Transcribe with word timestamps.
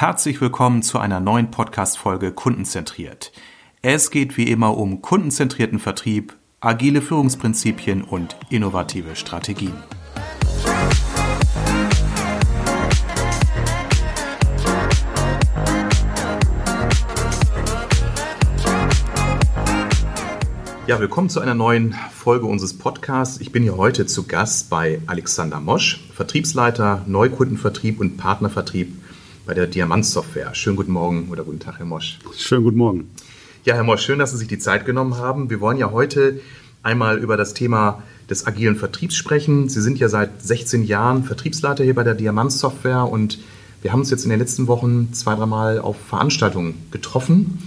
Herzlich 0.00 0.40
willkommen 0.40 0.82
zu 0.82 1.00
einer 1.00 1.18
neuen 1.18 1.50
Podcast-Folge 1.50 2.30
Kundenzentriert. 2.30 3.32
Es 3.82 4.12
geht 4.12 4.36
wie 4.36 4.44
immer 4.44 4.76
um 4.76 5.02
kundenzentrierten 5.02 5.80
Vertrieb, 5.80 6.36
agile 6.60 7.02
Führungsprinzipien 7.02 8.04
und 8.04 8.36
innovative 8.48 9.16
Strategien. 9.16 9.72
Ja, 20.86 21.00
willkommen 21.00 21.28
zu 21.28 21.40
einer 21.40 21.54
neuen 21.54 21.96
Folge 22.12 22.46
unseres 22.46 22.78
Podcasts. 22.78 23.40
Ich 23.40 23.50
bin 23.50 23.64
hier 23.64 23.76
heute 23.76 24.06
zu 24.06 24.28
Gast 24.28 24.70
bei 24.70 25.00
Alexander 25.08 25.58
Mosch, 25.58 26.08
Vertriebsleiter 26.14 27.02
Neukundenvertrieb 27.08 27.98
und 27.98 28.16
Partnervertrieb 28.16 28.96
bei 29.48 29.54
der 29.54 29.66
Diamant-Software. 29.66 30.54
Schönen 30.54 30.76
guten 30.76 30.92
Morgen 30.92 31.30
oder 31.30 31.42
guten 31.42 31.58
Tag, 31.58 31.78
Herr 31.78 31.86
Mosch. 31.86 32.18
Schönen 32.36 32.64
guten 32.64 32.76
Morgen. 32.76 33.10
Ja, 33.64 33.76
Herr 33.76 33.82
Mosch, 33.82 34.02
schön, 34.02 34.18
dass 34.18 34.32
Sie 34.32 34.36
sich 34.36 34.46
die 34.46 34.58
Zeit 34.58 34.84
genommen 34.84 35.16
haben. 35.16 35.48
Wir 35.48 35.58
wollen 35.60 35.78
ja 35.78 35.90
heute 35.90 36.42
einmal 36.82 37.16
über 37.16 37.38
das 37.38 37.54
Thema 37.54 38.02
des 38.28 38.46
agilen 38.46 38.76
Vertriebs 38.76 39.16
sprechen. 39.16 39.70
Sie 39.70 39.80
sind 39.80 39.98
ja 39.98 40.10
seit 40.10 40.42
16 40.42 40.84
Jahren 40.84 41.24
Vertriebsleiter 41.24 41.82
hier 41.82 41.94
bei 41.94 42.04
der 42.04 42.14
Diamant-Software 42.14 43.04
und 43.04 43.38
wir 43.80 43.90
haben 43.90 44.00
uns 44.00 44.10
jetzt 44.10 44.24
in 44.24 44.28
den 44.28 44.38
letzten 44.38 44.66
Wochen 44.66 45.14
zwei, 45.14 45.34
dreimal 45.34 45.78
auf 45.78 45.96
Veranstaltungen 45.98 46.74
getroffen 46.90 47.58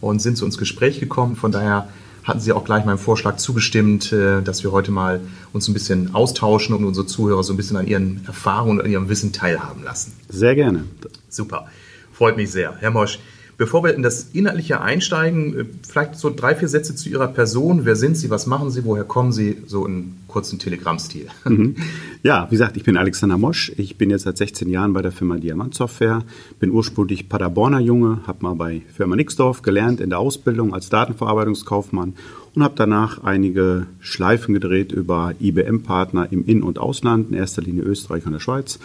und 0.00 0.22
sind 0.22 0.38
zu 0.38 0.44
uns 0.44 0.58
Gespräch 0.58 1.00
gekommen. 1.00 1.34
Von 1.34 1.50
daher 1.50 1.88
hatten 2.26 2.40
Sie 2.40 2.52
auch 2.52 2.64
gleich 2.64 2.84
meinem 2.84 2.98
Vorschlag 2.98 3.36
zugestimmt, 3.36 4.12
äh, 4.12 4.42
dass 4.42 4.64
wir 4.64 4.72
heute 4.72 4.90
mal 4.90 5.20
uns 5.52 5.68
ein 5.68 5.74
bisschen 5.74 6.14
austauschen 6.14 6.74
und 6.74 6.84
unsere 6.84 7.06
Zuhörer 7.06 7.42
so 7.44 7.52
ein 7.52 7.56
bisschen 7.56 7.76
an 7.76 7.86
ihren 7.86 8.24
Erfahrungen 8.26 8.80
und 8.80 8.84
an 8.84 8.90
ihrem 8.90 9.08
Wissen 9.08 9.32
teilhaben 9.32 9.84
lassen. 9.84 10.12
Sehr 10.28 10.56
gerne. 10.56 10.84
Super, 11.28 11.66
freut 12.12 12.36
mich 12.36 12.50
sehr. 12.50 12.74
Herr 12.80 12.90
Mosch, 12.90 13.20
Bevor 13.58 13.82
wir 13.84 13.94
in 13.94 14.02
das 14.02 14.28
Inhaltliche 14.34 14.82
einsteigen, 14.82 15.58
äh, 15.58 15.64
vielleicht 15.88 16.16
so 16.16 16.30
drei, 16.34 16.54
vier 16.54 16.68
Sätze 16.68 16.94
zu 16.94 17.08
Ihrer 17.08 17.28
Person. 17.28 17.86
Wer 17.86 17.96
sind 17.96 18.16
Sie? 18.16 18.28
Was 18.28 18.46
machen 18.46 18.70
Sie? 18.70 18.84
Woher 18.84 19.04
kommen 19.04 19.32
Sie? 19.32 19.56
So 19.66 19.86
in 19.86 20.14
kurzen 20.28 20.58
Telegram-Stil. 20.58 21.28
Mhm. 21.44 21.76
Ja, 22.22 22.46
wie 22.50 22.56
gesagt, 22.56 22.76
ich 22.76 22.84
bin 22.84 22.98
Alexander 22.98 23.38
Mosch. 23.38 23.72
Ich 23.76 23.96
bin 23.96 24.10
jetzt 24.10 24.24
seit 24.24 24.36
16 24.36 24.68
Jahren 24.68 24.92
bei 24.92 25.00
der 25.00 25.12
Firma 25.12 25.38
Diamant 25.38 25.74
Software. 25.74 26.22
Bin 26.60 26.70
ursprünglich 26.70 27.30
Paderborner 27.30 27.80
Junge, 27.80 28.20
habe 28.26 28.38
mal 28.42 28.54
bei 28.54 28.82
Firma 28.94 29.16
Nixdorf 29.16 29.62
gelernt 29.62 30.00
in 30.00 30.10
der 30.10 30.18
Ausbildung 30.18 30.74
als 30.74 30.90
Datenverarbeitungskaufmann 30.90 32.14
und 32.54 32.62
habe 32.62 32.74
danach 32.76 33.24
einige 33.24 33.86
Schleifen 34.00 34.52
gedreht 34.52 34.92
über 34.92 35.34
IBM-Partner 35.40 36.28
im 36.30 36.44
In- 36.44 36.62
und 36.62 36.78
Ausland, 36.78 37.30
in 37.30 37.36
erster 37.36 37.62
Linie 37.62 37.84
Österreich 37.84 38.26
und 38.26 38.32
der 38.32 38.40
Schweiz 38.40 38.78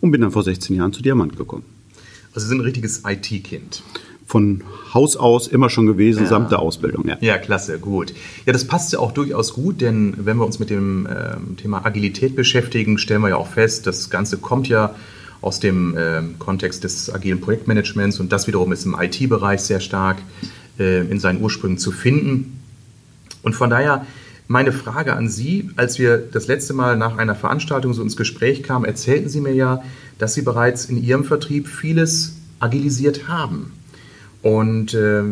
und 0.00 0.10
bin 0.10 0.20
dann 0.20 0.32
vor 0.32 0.42
16 0.42 0.76
Jahren 0.76 0.92
zu 0.92 1.02
Diamant 1.02 1.36
gekommen. 1.38 1.64
Also 2.34 2.46
Sie 2.46 2.48
sind 2.48 2.58
ein 2.58 2.64
richtiges 2.64 3.02
IT-Kind 3.06 3.82
von 4.28 4.62
Haus 4.92 5.16
aus 5.16 5.48
immer 5.48 5.70
schon 5.70 5.86
gewesen, 5.86 6.24
ja. 6.24 6.28
samt 6.28 6.52
der 6.52 6.58
Ausbildung. 6.58 7.08
Ja. 7.08 7.16
ja, 7.20 7.38
klasse, 7.38 7.78
gut. 7.78 8.12
Ja, 8.44 8.52
das 8.52 8.66
passt 8.66 8.92
ja 8.92 8.98
auch 8.98 9.12
durchaus 9.12 9.54
gut, 9.54 9.80
denn 9.80 10.14
wenn 10.18 10.36
wir 10.36 10.44
uns 10.44 10.58
mit 10.58 10.68
dem 10.68 11.06
äh, 11.06 11.36
Thema 11.56 11.84
Agilität 11.86 12.36
beschäftigen, 12.36 12.98
stellen 12.98 13.22
wir 13.22 13.30
ja 13.30 13.36
auch 13.36 13.48
fest, 13.48 13.86
das 13.86 14.10
Ganze 14.10 14.36
kommt 14.36 14.68
ja 14.68 14.94
aus 15.40 15.60
dem 15.60 15.96
äh, 15.96 16.20
Kontext 16.38 16.84
des 16.84 17.12
agilen 17.12 17.40
Projektmanagements 17.40 18.20
und 18.20 18.30
das 18.30 18.46
wiederum 18.46 18.70
ist 18.72 18.84
im 18.84 18.94
IT-Bereich 19.00 19.62
sehr 19.62 19.80
stark 19.80 20.18
äh, 20.78 21.00
in 21.10 21.20
seinen 21.20 21.40
Ursprüngen 21.40 21.78
zu 21.78 21.90
finden. 21.90 22.60
Und 23.42 23.54
von 23.54 23.70
daher 23.70 24.04
meine 24.46 24.72
Frage 24.72 25.14
an 25.14 25.30
Sie, 25.30 25.70
als 25.76 25.98
wir 25.98 26.18
das 26.18 26.48
letzte 26.48 26.74
Mal 26.74 26.98
nach 26.98 27.16
einer 27.16 27.34
Veranstaltung 27.34 27.94
so 27.94 28.02
ins 28.02 28.16
Gespräch 28.16 28.62
kamen, 28.62 28.84
erzählten 28.84 29.30
Sie 29.30 29.40
mir 29.40 29.54
ja, 29.54 29.82
dass 30.18 30.34
Sie 30.34 30.42
bereits 30.42 30.84
in 30.84 31.02
Ihrem 31.02 31.24
Vertrieb 31.24 31.66
vieles 31.66 32.36
agilisiert 32.60 33.28
haben. 33.28 33.72
Und 34.48 34.94
äh, 34.94 35.24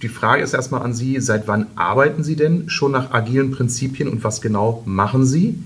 die 0.00 0.08
Frage 0.08 0.44
ist 0.44 0.54
erstmal 0.54 0.82
an 0.82 0.94
Sie, 0.94 1.18
seit 1.18 1.48
wann 1.48 1.66
arbeiten 1.74 2.22
Sie 2.22 2.36
denn 2.36 2.68
schon 2.68 2.92
nach 2.92 3.10
agilen 3.10 3.50
Prinzipien 3.50 4.08
und 4.08 4.22
was 4.22 4.40
genau 4.40 4.82
machen 4.86 5.26
Sie? 5.26 5.58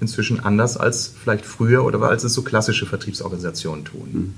Inzwischen 0.00 0.40
anders 0.40 0.78
als 0.78 1.12
vielleicht 1.22 1.44
früher 1.44 1.84
oder 1.84 2.00
als 2.00 2.24
es 2.24 2.32
so 2.32 2.40
klassische 2.42 2.86
Vertriebsorganisationen 2.86 3.84
tun. 3.84 4.08
Hm. 4.12 4.34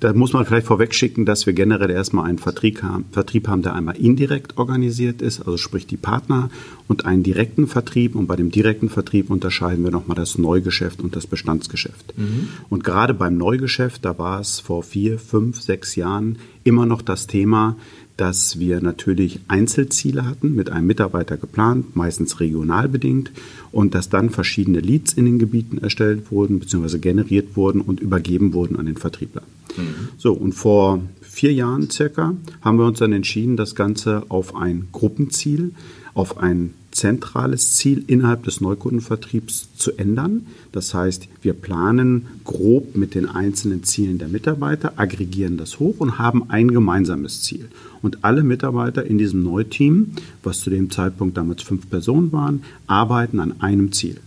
Da 0.00 0.12
muss 0.12 0.32
man 0.32 0.46
vielleicht 0.46 0.66
vorweg 0.66 0.94
schicken, 0.94 1.26
dass 1.26 1.46
wir 1.46 1.52
generell 1.52 1.90
erstmal 1.90 2.28
einen 2.28 2.38
Vertrieb 2.38 2.82
haben, 2.82 3.04
Vertrieb 3.12 3.48
haben, 3.48 3.62
der 3.62 3.74
einmal 3.74 3.96
indirekt 3.96 4.56
organisiert 4.58 5.22
ist, 5.22 5.40
also 5.40 5.56
sprich 5.56 5.86
die 5.86 5.96
Partner, 5.96 6.50
und 6.88 7.04
einen 7.04 7.22
direkten 7.22 7.66
Vertrieb. 7.66 8.14
Und 8.14 8.26
bei 8.26 8.36
dem 8.36 8.50
direkten 8.50 8.88
Vertrieb 8.88 9.30
unterscheiden 9.30 9.84
wir 9.84 9.90
nochmal 9.90 10.16
das 10.16 10.38
Neugeschäft 10.38 11.00
und 11.00 11.14
das 11.16 11.26
Bestandsgeschäft. 11.26 12.16
Mhm. 12.16 12.48
Und 12.68 12.84
gerade 12.84 13.14
beim 13.14 13.36
Neugeschäft, 13.36 14.04
da 14.04 14.18
war 14.18 14.40
es 14.40 14.60
vor 14.60 14.82
vier, 14.82 15.18
fünf, 15.18 15.60
sechs 15.60 15.94
Jahren 15.96 16.38
immer 16.64 16.86
noch 16.86 17.02
das 17.02 17.26
Thema, 17.26 17.76
dass 18.20 18.58
wir 18.58 18.82
natürlich 18.82 19.40
Einzelziele 19.48 20.26
hatten, 20.26 20.54
mit 20.54 20.68
einem 20.68 20.86
Mitarbeiter 20.86 21.38
geplant, 21.38 21.96
meistens 21.96 22.38
regional 22.38 22.86
bedingt, 22.86 23.32
und 23.72 23.94
dass 23.94 24.10
dann 24.10 24.28
verschiedene 24.28 24.80
Leads 24.80 25.14
in 25.14 25.24
den 25.24 25.38
Gebieten 25.38 25.78
erstellt 25.78 26.30
wurden, 26.30 26.58
bzw. 26.58 26.98
generiert 26.98 27.56
wurden 27.56 27.80
und 27.80 28.00
übergeben 28.00 28.52
wurden 28.52 28.76
an 28.76 28.84
den 28.84 28.98
Vertriebler. 28.98 29.42
Mhm. 29.76 30.08
So, 30.18 30.34
und 30.34 30.52
vor 30.52 31.00
vier 31.22 31.54
Jahren 31.54 31.88
circa 31.90 32.34
haben 32.60 32.78
wir 32.78 32.84
uns 32.84 32.98
dann 32.98 33.12
entschieden, 33.12 33.56
das 33.56 33.74
Ganze 33.74 34.24
auf 34.28 34.54
ein 34.54 34.88
Gruppenziel, 34.92 35.72
auf 36.12 36.36
ein 36.36 36.74
zentrales 37.00 37.76
Ziel 37.76 38.04
innerhalb 38.06 38.44
des 38.44 38.60
Neukundenvertriebs 38.60 39.70
zu 39.76 39.92
ändern. 39.96 40.46
Das 40.70 40.92
heißt, 40.92 41.28
wir 41.40 41.54
planen 41.54 42.26
grob 42.44 42.94
mit 42.94 43.14
den 43.14 43.26
einzelnen 43.26 43.84
Zielen 43.84 44.18
der 44.18 44.28
Mitarbeiter, 44.28 44.92
aggregieren 44.96 45.56
das 45.56 45.78
hoch 45.78 45.96
und 45.98 46.18
haben 46.18 46.50
ein 46.50 46.70
gemeinsames 46.70 47.42
Ziel. 47.42 47.70
Und 48.02 48.22
alle 48.22 48.42
Mitarbeiter 48.42 49.04
in 49.06 49.16
diesem 49.16 49.42
Neuteam, 49.42 50.12
was 50.42 50.60
zu 50.60 50.68
dem 50.68 50.90
Zeitpunkt 50.90 51.38
damals 51.38 51.62
fünf 51.62 51.88
Personen 51.88 52.32
waren, 52.32 52.64
arbeiten 52.86 53.40
an 53.40 53.60
einem 53.62 53.92
Ziel. 53.92 54.20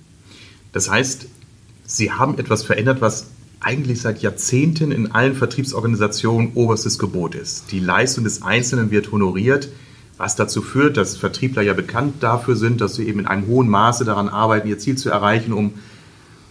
Das 0.72 0.90
heißt, 0.90 1.28
Sie 1.86 2.12
haben 2.12 2.40
etwas 2.40 2.64
verändert, 2.64 3.02
was 3.02 3.28
eigentlich 3.60 4.02
seit 4.02 4.24
Jahrzehnten 4.24 4.92
in 4.92 5.12
allen 5.12 5.36
Vertriebsorganisationen 5.36 6.54
oberstes 6.56 6.98
Gebot 6.98 7.36
ist. 7.36 7.72
Die 7.72 7.80
Leistung 7.80 8.24
des 8.24 8.42
Einzelnen 8.42 8.90
wird 8.90 9.12
honoriert 9.12 9.70
was 10.18 10.36
dazu 10.36 10.62
führt, 10.62 10.98
dass 10.98 11.18
Vertriebler 11.18 11.62
ja 11.62 11.74
bekannt 11.74 12.16
dafür 12.22 12.56
sind, 12.56 12.82
dass 12.82 12.96
sie 12.96 13.08
eben 13.08 13.20
in 13.20 13.28
einem 13.28 13.48
hohen 13.48 13.70
Maße 13.70 14.06
daran 14.06 14.30
arbeiten, 14.30 14.68
ihr 14.68 14.78
Ziel 14.78 14.98
zu 14.98 15.10
erreichen, 15.10 15.54
um 15.54 15.74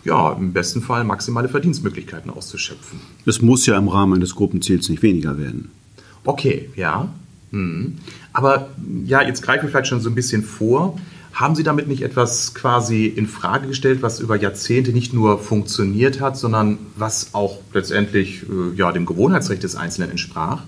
ja, 0.04 0.32
im 0.32 0.52
besten 0.52 0.82
Fall 0.82 1.04
maximale 1.04 1.48
Verdienstmöglichkeiten 1.48 2.30
auszuschöpfen. 2.30 2.98
Es 3.24 3.40
muss 3.40 3.66
ja 3.66 3.78
im 3.78 3.88
Rahmen 3.88 4.14
eines 4.14 4.34
Gruppenziels 4.34 4.88
nicht 4.88 5.02
weniger 5.02 5.38
werden. 5.38 5.70
Okay, 6.24 6.70
ja. 6.74 7.08
Hm. 7.50 7.98
Aber 8.32 8.70
ja, 9.04 9.22
jetzt 9.22 9.42
greifen 9.42 9.64
wir 9.64 9.70
vielleicht 9.70 9.88
schon 9.88 10.00
so 10.00 10.10
ein 10.10 10.14
bisschen 10.14 10.42
vor. 10.42 10.98
Haben 11.32 11.54
Sie 11.54 11.62
damit 11.62 11.88
nicht 11.88 12.02
etwas 12.02 12.54
quasi 12.54 13.06
in 13.06 13.26
Frage 13.26 13.68
gestellt, 13.68 14.02
was 14.02 14.20
über 14.20 14.36
Jahrzehnte 14.36 14.92
nicht 14.92 15.14
nur 15.14 15.38
funktioniert 15.38 16.20
hat, 16.20 16.36
sondern 16.36 16.78
was 16.96 17.32
auch 17.32 17.58
letztendlich 17.72 18.42
äh, 18.42 18.76
ja, 18.76 18.92
dem 18.92 19.06
Gewohnheitsrecht 19.06 19.62
des 19.62 19.76
Einzelnen 19.76 20.10
entsprach? 20.10 20.62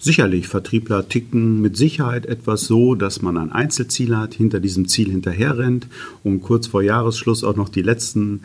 Sicherlich, 0.00 0.46
Vertriebler 0.46 1.08
ticken 1.08 1.60
mit 1.60 1.76
Sicherheit 1.76 2.24
etwas 2.24 2.62
so, 2.62 2.94
dass 2.94 3.20
man 3.20 3.36
ein 3.36 3.50
Einzelziel 3.50 4.16
hat, 4.16 4.32
hinter 4.32 4.60
diesem 4.60 4.86
Ziel 4.86 5.10
hinterherrennt 5.10 5.88
und 6.22 6.40
kurz 6.40 6.68
vor 6.68 6.82
Jahresschluss 6.82 7.42
auch 7.42 7.56
noch 7.56 7.68
die 7.68 7.82
letzten 7.82 8.42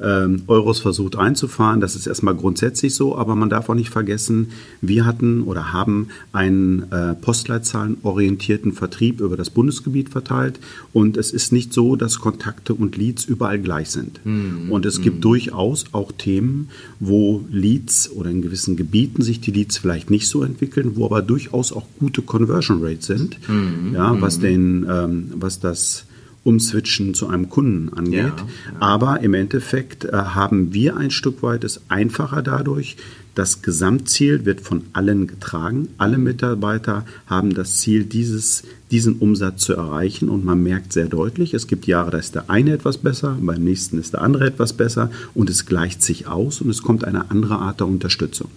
ähm, 0.00 0.42
Euros 0.46 0.80
versucht 0.80 1.16
einzufahren. 1.16 1.80
Das 1.80 1.96
ist 1.96 2.06
erstmal 2.06 2.34
grundsätzlich 2.34 2.94
so, 2.94 3.16
aber 3.16 3.34
man 3.34 3.50
darf 3.50 3.68
auch 3.68 3.74
nicht 3.74 3.90
vergessen, 3.90 4.48
wir 4.80 5.06
hatten 5.06 5.42
oder 5.42 5.72
haben 5.72 6.08
einen 6.32 6.90
äh, 6.92 7.14
postleitzahlenorientierten 7.14 8.72
Vertrieb 8.72 9.20
über 9.20 9.36
das 9.36 9.50
Bundesgebiet 9.50 10.10
verteilt 10.10 10.58
und 10.92 11.16
es 11.16 11.32
ist 11.32 11.52
nicht 11.52 11.72
so, 11.72 11.96
dass 11.96 12.18
Kontakte 12.18 12.74
und 12.74 12.96
Leads 12.96 13.24
überall 13.24 13.58
gleich 13.58 13.90
sind. 13.90 14.20
Mhm. 14.24 14.70
Und 14.70 14.86
es 14.86 15.00
gibt 15.00 15.16
mhm. 15.16 15.22
durchaus 15.22 15.86
auch 15.92 16.12
Themen, 16.12 16.68
wo 17.00 17.44
Leads 17.50 18.10
oder 18.10 18.30
in 18.30 18.42
gewissen 18.42 18.76
Gebieten 18.76 19.22
sich 19.22 19.40
die 19.40 19.50
Leads 19.50 19.78
vielleicht 19.78 20.10
nicht 20.10 20.28
so 20.28 20.42
entwickeln, 20.42 20.92
wo 20.96 21.06
aber 21.06 21.22
durchaus 21.22 21.72
auch 21.72 21.86
gute 21.98 22.22
Conversion 22.22 22.82
Rates 22.82 23.06
sind, 23.06 23.38
mhm. 23.48 23.94
ja, 23.94 24.20
was, 24.20 24.38
mhm. 24.38 24.42
den, 24.42 24.86
ähm, 24.88 25.32
was 25.36 25.60
das 25.60 26.04
Umswitchen 26.46 27.14
zu 27.14 27.26
einem 27.26 27.50
Kunden 27.50 27.92
angeht. 27.92 28.14
Ja, 28.14 28.46
ja. 28.72 28.80
Aber 28.80 29.20
im 29.20 29.34
Endeffekt 29.34 30.04
äh, 30.04 30.12
haben 30.12 30.72
wir 30.72 30.96
ein 30.96 31.10
Stück 31.10 31.42
weit 31.42 31.64
es 31.64 31.82
einfacher 31.88 32.42
dadurch. 32.42 32.96
Das 33.34 33.60
Gesamtziel 33.60 34.46
wird 34.46 34.62
von 34.62 34.84
allen 34.94 35.26
getragen. 35.26 35.88
Alle 35.98 36.16
Mitarbeiter 36.16 37.04
haben 37.26 37.52
das 37.52 37.76
Ziel, 37.78 38.04
dieses, 38.04 38.62
diesen 38.90 39.16
Umsatz 39.16 39.64
zu 39.64 39.74
erreichen. 39.74 40.30
Und 40.30 40.44
man 40.44 40.62
merkt 40.62 40.94
sehr 40.94 41.06
deutlich, 41.06 41.52
es 41.52 41.66
gibt 41.66 41.86
Jahre, 41.86 42.12
da 42.12 42.18
ist 42.18 42.34
der 42.34 42.48
eine 42.48 42.72
etwas 42.72 42.96
besser, 42.96 43.36
beim 43.38 43.62
nächsten 43.62 43.98
ist 43.98 44.14
der 44.14 44.22
andere 44.22 44.46
etwas 44.46 44.72
besser 44.72 45.10
und 45.34 45.50
es 45.50 45.66
gleicht 45.66 46.02
sich 46.02 46.26
aus 46.26 46.62
und 46.62 46.70
es 46.70 46.82
kommt 46.82 47.04
eine 47.04 47.30
andere 47.30 47.56
Art 47.56 47.80
der 47.80 47.88
Unterstützung. 47.88 48.48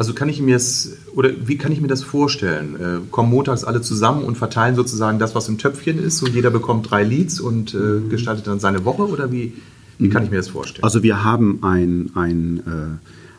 Also 0.00 0.14
kann 0.14 0.30
ich 0.30 0.40
mir 0.40 0.56
es, 0.56 0.96
oder 1.14 1.28
wie 1.44 1.58
kann 1.58 1.72
ich 1.72 1.82
mir 1.82 1.86
das 1.86 2.02
vorstellen? 2.02 2.74
Äh, 2.80 3.10
kommen 3.10 3.28
montags 3.28 3.64
alle 3.64 3.82
zusammen 3.82 4.24
und 4.24 4.38
verteilen 4.38 4.74
sozusagen 4.74 5.18
das, 5.18 5.34
was 5.34 5.46
im 5.50 5.58
Töpfchen 5.58 5.98
ist 5.98 6.22
und 6.22 6.34
jeder 6.34 6.48
bekommt 6.48 6.90
drei 6.90 7.04
Leads 7.04 7.38
und 7.38 7.74
äh, 7.74 7.76
mhm. 7.76 8.08
gestaltet 8.08 8.46
dann 8.46 8.60
seine 8.60 8.86
Woche 8.86 9.06
oder 9.06 9.30
wie, 9.30 9.52
wie 9.98 10.08
kann 10.08 10.24
ich 10.24 10.30
mir 10.30 10.38
das 10.38 10.48
vorstellen? 10.48 10.84
Also 10.84 11.02
wir 11.02 11.22
haben 11.22 11.58
ein, 11.60 12.12
ein, 12.14 12.62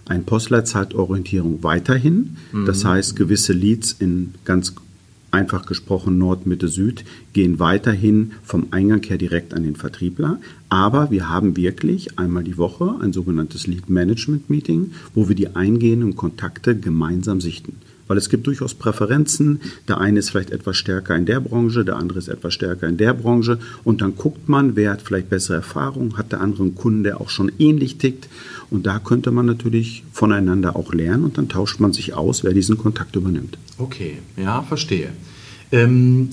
äh, 0.08 0.12
eine 0.12 0.22
Postleitzeitorientierung 0.22 1.64
weiterhin. 1.64 2.38
Mhm. 2.52 2.68
Das 2.68 2.86
heißt, 2.86 3.16
gewisse 3.16 3.54
Leads 3.54 3.94
in 3.94 4.36
ganz 4.46 4.76
einfach 5.32 5.66
gesprochen 5.66 6.18
Nord, 6.18 6.46
Mitte, 6.46 6.68
Süd, 6.68 7.04
gehen 7.34 7.60
weiterhin 7.60 8.34
vom 8.44 8.68
Eingang 8.72 9.04
her 9.04 9.18
direkt 9.18 9.54
an 9.54 9.64
den 9.64 9.76
Vertriebler. 9.76 10.40
Aber 10.70 11.12
wir 11.12 11.30
haben 11.30 11.58
wirklich 11.58 12.20
einmal 12.20 12.44
die 12.44 12.58
Woche 12.58 12.96
ein 13.02 13.14
sogenanntes 13.14 13.68
Lead 13.68 13.90
Management 13.90 14.50
Meeting, 14.50 14.92
wo 15.14 15.28
wir 15.28 15.36
die 15.36 15.56
eingehenden 15.56 16.16
Kontakte 16.16 16.78
gemeinsam 16.78 17.42
sichten. 17.42 17.78
Weil 18.08 18.18
es 18.18 18.30
gibt 18.30 18.46
durchaus 18.46 18.74
Präferenzen. 18.74 19.62
Der 19.88 20.02
eine 20.02 20.20
ist 20.20 20.32
vielleicht 20.32 20.52
etwas 20.52 20.76
stärker 20.76 21.16
in 21.16 21.26
der 21.26 21.40
Branche, 21.40 21.86
der 21.86 21.96
andere 21.96 22.20
ist 22.20 22.28
etwas 22.28 22.54
stärker 22.54 22.90
in 22.90 22.98
der 22.98 23.14
Branche. 23.14 23.58
Und 23.86 24.02
dann 24.02 24.18
guckt 24.18 24.50
man, 24.50 24.76
wer 24.76 24.92
hat 24.92 25.02
vielleicht 25.02 25.30
bessere 25.30 25.56
Erfahrungen, 25.56 26.18
hat 26.18 26.34
der 26.34 26.42
andere 26.42 26.64
einen 26.64 26.76
Kunden, 26.76 27.04
der 27.04 27.22
auch 27.22 27.30
schon 27.30 27.54
ähnlich 27.58 27.98
tickt. 28.00 28.28
Und 28.72 28.88
da 28.88 29.00
könnte 29.00 29.32
man 29.32 29.46
natürlich 29.46 30.04
voneinander 30.14 30.78
auch 30.78 30.94
lernen 30.94 31.26
und 31.26 31.38
dann 31.38 31.50
tauscht 31.50 31.80
man 31.80 31.92
sich 31.92 32.14
aus, 32.14 32.44
wer 32.44 32.54
diesen 32.54 32.78
Kontakt 32.78 33.16
übernimmt. 33.18 33.58
Okay, 33.78 34.20
ja, 34.38 34.64
verstehe. 34.64 35.10
Ähm, 35.74 36.30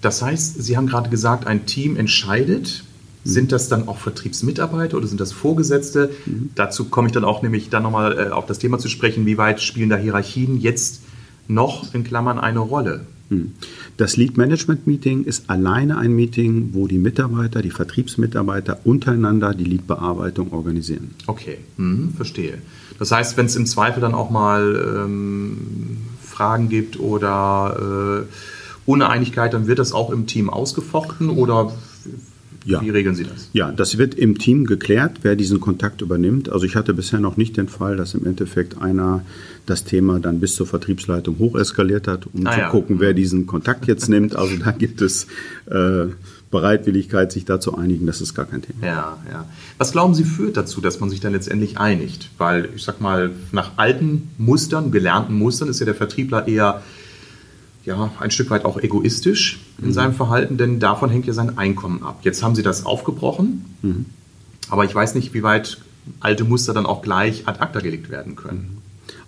das 0.00 0.22
heißt, 0.22 0.62
Sie 0.62 0.76
haben 0.76 0.86
gerade 0.86 1.10
gesagt, 1.10 1.46
ein 1.46 1.66
Team 1.66 1.96
entscheidet, 1.96 2.84
sind 3.24 3.52
das 3.52 3.68
dann 3.68 3.88
auch 3.88 3.98
Vertriebsmitarbeiter 3.98 4.96
oder 4.96 5.06
sind 5.06 5.20
das 5.20 5.32
Vorgesetzte? 5.32 6.10
Mhm. 6.24 6.50
Dazu 6.54 6.86
komme 6.86 7.08
ich 7.08 7.12
dann 7.12 7.24
auch 7.24 7.42
nämlich 7.42 7.68
dann 7.68 7.82
nochmal 7.82 8.18
äh, 8.18 8.30
auf 8.30 8.46
das 8.46 8.58
Thema 8.58 8.78
zu 8.78 8.88
sprechen, 8.88 9.26
wie 9.26 9.38
weit 9.38 9.60
spielen 9.60 9.90
da 9.90 9.96
Hierarchien 9.96 10.60
jetzt 10.60 11.02
noch 11.48 11.94
in 11.94 12.04
Klammern 12.04 12.38
eine 12.38 12.60
Rolle? 12.60 13.06
Mhm. 13.28 13.52
Das 13.96 14.16
Lead 14.16 14.36
Management 14.36 14.86
Meeting 14.86 15.24
ist 15.24 15.50
alleine 15.50 15.98
ein 15.98 16.12
Meeting, 16.12 16.70
wo 16.72 16.86
die 16.86 16.98
Mitarbeiter, 16.98 17.60
die 17.60 17.70
Vertriebsmitarbeiter 17.70 18.80
untereinander 18.84 19.54
die 19.54 19.64
Leadbearbeitung 19.64 20.52
organisieren. 20.52 21.10
Okay, 21.26 21.58
mhm, 21.76 22.14
verstehe. 22.16 22.58
Das 22.98 23.12
heißt, 23.12 23.36
wenn 23.36 23.46
es 23.46 23.56
im 23.56 23.66
Zweifel 23.66 24.00
dann 24.00 24.14
auch 24.14 24.30
mal 24.30 25.04
ähm, 25.04 25.98
Fragen 26.22 26.68
gibt 26.68 26.98
oder 26.98 28.24
äh, 28.24 28.90
Uneinigkeit, 28.90 29.52
dann 29.52 29.66
wird 29.66 29.78
das 29.78 29.92
auch 29.92 30.10
im 30.10 30.26
Team 30.26 30.50
ausgefochten 30.50 31.28
oder 31.30 31.72
ja. 32.64 32.80
Wie 32.80 32.90
regeln 32.90 33.14
Sie 33.14 33.24
das? 33.24 33.48
Ja, 33.52 33.72
das 33.72 33.98
wird 33.98 34.14
im 34.14 34.38
Team 34.38 34.66
geklärt, 34.66 35.18
wer 35.22 35.36
diesen 35.36 35.60
Kontakt 35.60 36.00
übernimmt. 36.00 36.48
Also 36.48 36.64
ich 36.66 36.76
hatte 36.76 36.94
bisher 36.94 37.20
noch 37.20 37.36
nicht 37.36 37.56
den 37.56 37.68
Fall, 37.68 37.96
dass 37.96 38.14
im 38.14 38.24
Endeffekt 38.24 38.80
einer 38.80 39.24
das 39.66 39.84
Thema 39.84 40.20
dann 40.20 40.40
bis 40.40 40.54
zur 40.54 40.66
Vertriebsleitung 40.66 41.38
hocheskaliert 41.38 42.08
hat, 42.08 42.26
um 42.32 42.46
ah, 42.46 42.52
zu 42.52 42.60
ja. 42.60 42.68
gucken, 42.68 43.00
wer 43.00 43.14
diesen 43.14 43.46
Kontakt 43.46 43.86
jetzt 43.86 44.08
nimmt. 44.08 44.36
Also 44.42 44.56
da 44.56 44.72
gibt 44.72 45.00
es 45.02 45.28
äh, 45.66 46.06
Bereitwilligkeit, 46.50 47.30
sich 47.30 47.44
da 47.44 47.60
zu 47.60 47.76
einigen. 47.76 48.06
Das 48.06 48.20
ist 48.20 48.34
gar 48.34 48.44
kein 48.44 48.62
Thema. 48.62 48.84
Ja, 48.84 49.18
ja. 49.30 49.46
Was 49.78 49.92
glauben 49.92 50.14
Sie 50.14 50.24
führt 50.24 50.56
dazu, 50.56 50.80
dass 50.80 50.98
man 50.98 51.08
sich 51.08 51.20
dann 51.20 51.32
letztendlich 51.32 51.78
einigt? 51.78 52.28
Weil 52.38 52.68
ich 52.74 52.82
sag 52.82 53.00
mal, 53.00 53.30
nach 53.52 53.72
alten 53.76 54.30
Mustern, 54.38 54.90
gelernten 54.90 55.34
Mustern 55.34 55.68
ist 55.68 55.78
ja 55.78 55.86
der 55.86 55.94
Vertriebler 55.94 56.48
eher 56.48 56.82
ja, 57.84 58.12
ein 58.20 58.30
Stück 58.30 58.50
weit 58.50 58.64
auch 58.64 58.78
egoistisch 58.78 59.60
in 59.78 59.88
mhm. 59.88 59.92
seinem 59.92 60.14
Verhalten, 60.14 60.56
denn 60.56 60.78
davon 60.80 61.10
hängt 61.10 61.26
ja 61.26 61.32
sein 61.32 61.58
Einkommen 61.58 62.02
ab. 62.02 62.20
Jetzt 62.22 62.42
haben 62.42 62.54
sie 62.54 62.62
das 62.62 62.86
aufgebrochen, 62.86 63.64
mhm. 63.82 64.06
aber 64.68 64.84
ich 64.84 64.94
weiß 64.94 65.14
nicht, 65.14 65.34
wie 65.34 65.42
weit 65.42 65.78
alte 66.20 66.44
Muster 66.44 66.74
dann 66.74 66.86
auch 66.86 67.02
gleich 67.02 67.46
ad 67.46 67.60
acta 67.60 67.80
gelegt 67.80 68.10
werden 68.10 68.36
können. 68.36 68.78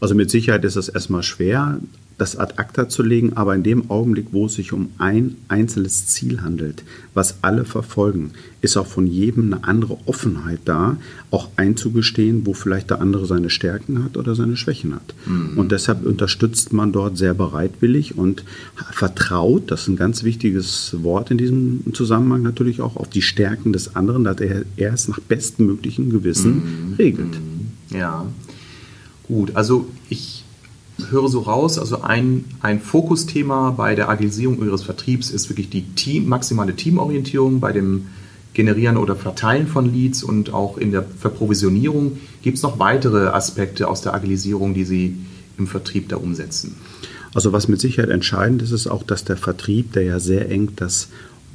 Also 0.01 0.15
mit 0.15 0.31
Sicherheit 0.31 0.65
ist 0.65 0.77
es 0.77 0.89
erstmal 0.89 1.23
schwer, 1.23 1.79
das 2.19 2.37
ad 2.37 2.55
acta 2.57 2.89
zu 2.89 3.03
legen, 3.03 3.33
aber 3.35 3.55
in 3.55 3.63
dem 3.63 3.91
Augenblick, 3.91 4.29
wo 4.31 4.47
es 4.47 4.55
sich 4.55 4.73
um 4.73 4.91
ein 4.99 5.37
einzelnes 5.49 6.07
Ziel 6.07 6.43
handelt, 6.43 6.85
was 7.13 7.39
alle 7.43 7.65
verfolgen, 7.65 8.33
ist 8.61 8.77
auch 8.77 8.87
von 8.87 9.07
jedem 9.07 9.53
eine 9.53 9.65
andere 9.65 9.99
Offenheit 10.07 10.61
da, 10.65 10.97
auch 11.31 11.49
einzugestehen, 11.57 12.47
wo 12.47 12.55
vielleicht 12.55 12.91
der 12.91 13.01
andere 13.01 13.27
seine 13.27 13.51
Stärken 13.51 14.05
hat 14.05 14.17
oder 14.17 14.35
seine 14.35 14.57
Schwächen 14.57 14.95
hat. 14.95 15.15
Mhm. 15.27 15.59
Und 15.59 15.73
deshalb 15.73 16.07
unterstützt 16.07 16.73
man 16.73 16.93
dort 16.93 17.19
sehr 17.19 17.35
bereitwillig 17.35 18.17
und 18.17 18.45
vertraut, 18.93 19.71
das 19.71 19.83
ist 19.83 19.89
ein 19.89 19.97
ganz 19.97 20.23
wichtiges 20.23 20.97
Wort 21.03 21.31
in 21.31 21.39
diesem 21.39 21.83
Zusammenhang 21.95 22.43
natürlich 22.43 22.81
auch, 22.81 22.97
auf 22.97 23.09
die 23.09 23.23
Stärken 23.23 23.73
des 23.73 23.97
anderen, 23.97 24.25
dass 24.25 24.41
er, 24.41 24.63
er 24.77 24.95
es 24.95 25.09
nach 25.09 25.21
bestmöglichem 25.21 26.11
Gewissen 26.11 26.91
mhm. 26.91 26.95
regelt. 26.95 27.41
Ja, 27.91 28.27
gut. 29.27 29.55
Also 29.57 29.89
ich 30.09 30.44
höre 31.11 31.29
so 31.29 31.41
raus, 31.41 31.79
also 31.79 32.03
ein, 32.03 32.45
ein 32.61 32.81
Fokusthema 32.81 33.71
bei 33.71 33.95
der 33.95 34.09
Agilisierung 34.09 34.65
Ihres 34.65 34.85
Vertriebs 34.85 35.31
ist 35.31 35.49
wirklich 35.49 35.69
die 35.69 35.83
Team, 35.95 36.29
maximale 36.29 36.75
Teamorientierung 36.75 37.61
bei 37.61 37.73
dem 37.73 38.07
Generieren 38.53 38.97
oder 38.97 39.17
Verteilen 39.17 39.67
von 39.67 39.93
Leads 39.93 40.23
und 40.23 40.55
auch 40.55 40.79
in 40.79 40.93
der 40.93 41.03
Verprovisionierung. 41.03 42.19
Gibt 42.43 42.57
es 42.57 42.63
noch 42.63 42.79
weitere 42.79 43.27
Aspekte 43.27 43.89
aus 43.89 44.01
der 44.01 44.15
Agilisierung, 44.15 44.75
die 44.75 44.85
Sie 44.85 45.17
im 45.59 45.67
Vertrieb 45.67 46.09
da 46.09 46.17
umsetzen? 46.17 46.77
Also 47.35 47.53
was 47.53 47.67
mit 47.67 47.81
Sicherheit 47.81 48.11
entscheidend 48.11 48.63
ist, 48.63 48.71
ist 48.71 48.87
auch, 48.87 49.03
dass 49.03 49.25
der 49.25 49.37
Vertrieb, 49.37 49.93
der 49.93 50.05
ja 50.05 50.21
sehr 50.21 50.49
eng 50.51 50.71
das 50.77 51.09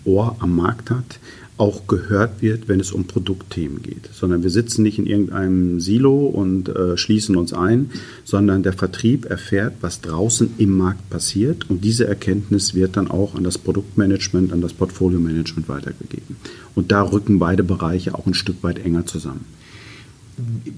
Ohr 0.03 0.35
am 0.39 0.57
Markt 0.57 0.91
hat, 0.91 1.19
auch 1.59 1.87
gehört 1.87 2.41
wird, 2.41 2.69
wenn 2.69 2.79
es 2.79 2.93
um 2.93 3.03
Produktthemen 3.03 3.81
geht. 3.81 4.09
Sondern 4.13 4.43
wir 4.43 4.49
sitzen 4.49 4.81
nicht 4.81 4.97
in 4.97 5.05
irgendeinem 5.05 5.81
Silo 5.81 6.25
und 6.25 6.69
äh, 6.69 6.95
schließen 6.95 7.35
uns 7.35 7.51
ein, 7.51 7.91
sondern 8.23 8.63
der 8.63 8.71
Vertrieb 8.71 9.25
erfährt, 9.25 9.73
was 9.81 9.99
draußen 9.99 10.51
im 10.57 10.77
Markt 10.77 11.09
passiert 11.09 11.69
und 11.69 11.83
diese 11.83 12.07
Erkenntnis 12.07 12.75
wird 12.75 12.95
dann 12.95 13.11
auch 13.11 13.35
an 13.35 13.43
das 13.43 13.57
Produktmanagement, 13.57 14.53
an 14.53 14.61
das 14.61 14.73
Portfolio-Management 14.73 15.67
weitergegeben. 15.67 16.37
Und 16.75 16.93
da 16.93 17.01
rücken 17.01 17.39
beide 17.39 17.63
Bereiche 17.63 18.15
auch 18.15 18.25
ein 18.25 18.33
Stück 18.33 18.63
weit 18.63 18.79
enger 18.85 19.05
zusammen. 19.05 19.43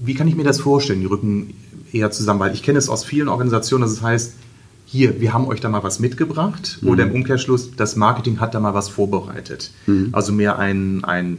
Wie 0.04 0.14
kann 0.14 0.26
ich 0.26 0.34
mir 0.34 0.42
das 0.44 0.58
vorstellen? 0.58 1.00
Die 1.00 1.06
rücken 1.06 1.54
eher 1.92 2.10
zusammen, 2.10 2.40
weil 2.40 2.54
ich 2.54 2.64
kenne 2.64 2.78
es 2.78 2.88
aus 2.88 3.04
vielen 3.04 3.28
Organisationen, 3.28 3.82
dass 3.82 3.92
es 3.92 4.02
heißt, 4.02 4.32
hier, 4.92 5.22
wir 5.22 5.32
haben 5.32 5.46
euch 5.46 5.60
da 5.60 5.70
mal 5.70 5.82
was 5.82 6.00
mitgebracht 6.00 6.78
mhm. 6.82 6.88
oder 6.90 7.04
im 7.04 7.12
Umkehrschluss, 7.12 7.70
das 7.74 7.96
Marketing 7.96 8.40
hat 8.40 8.54
da 8.54 8.60
mal 8.60 8.74
was 8.74 8.90
vorbereitet. 8.90 9.70
Mhm. 9.86 10.10
Also 10.12 10.32
mehr 10.32 10.58
ein, 10.58 11.02
ein 11.02 11.38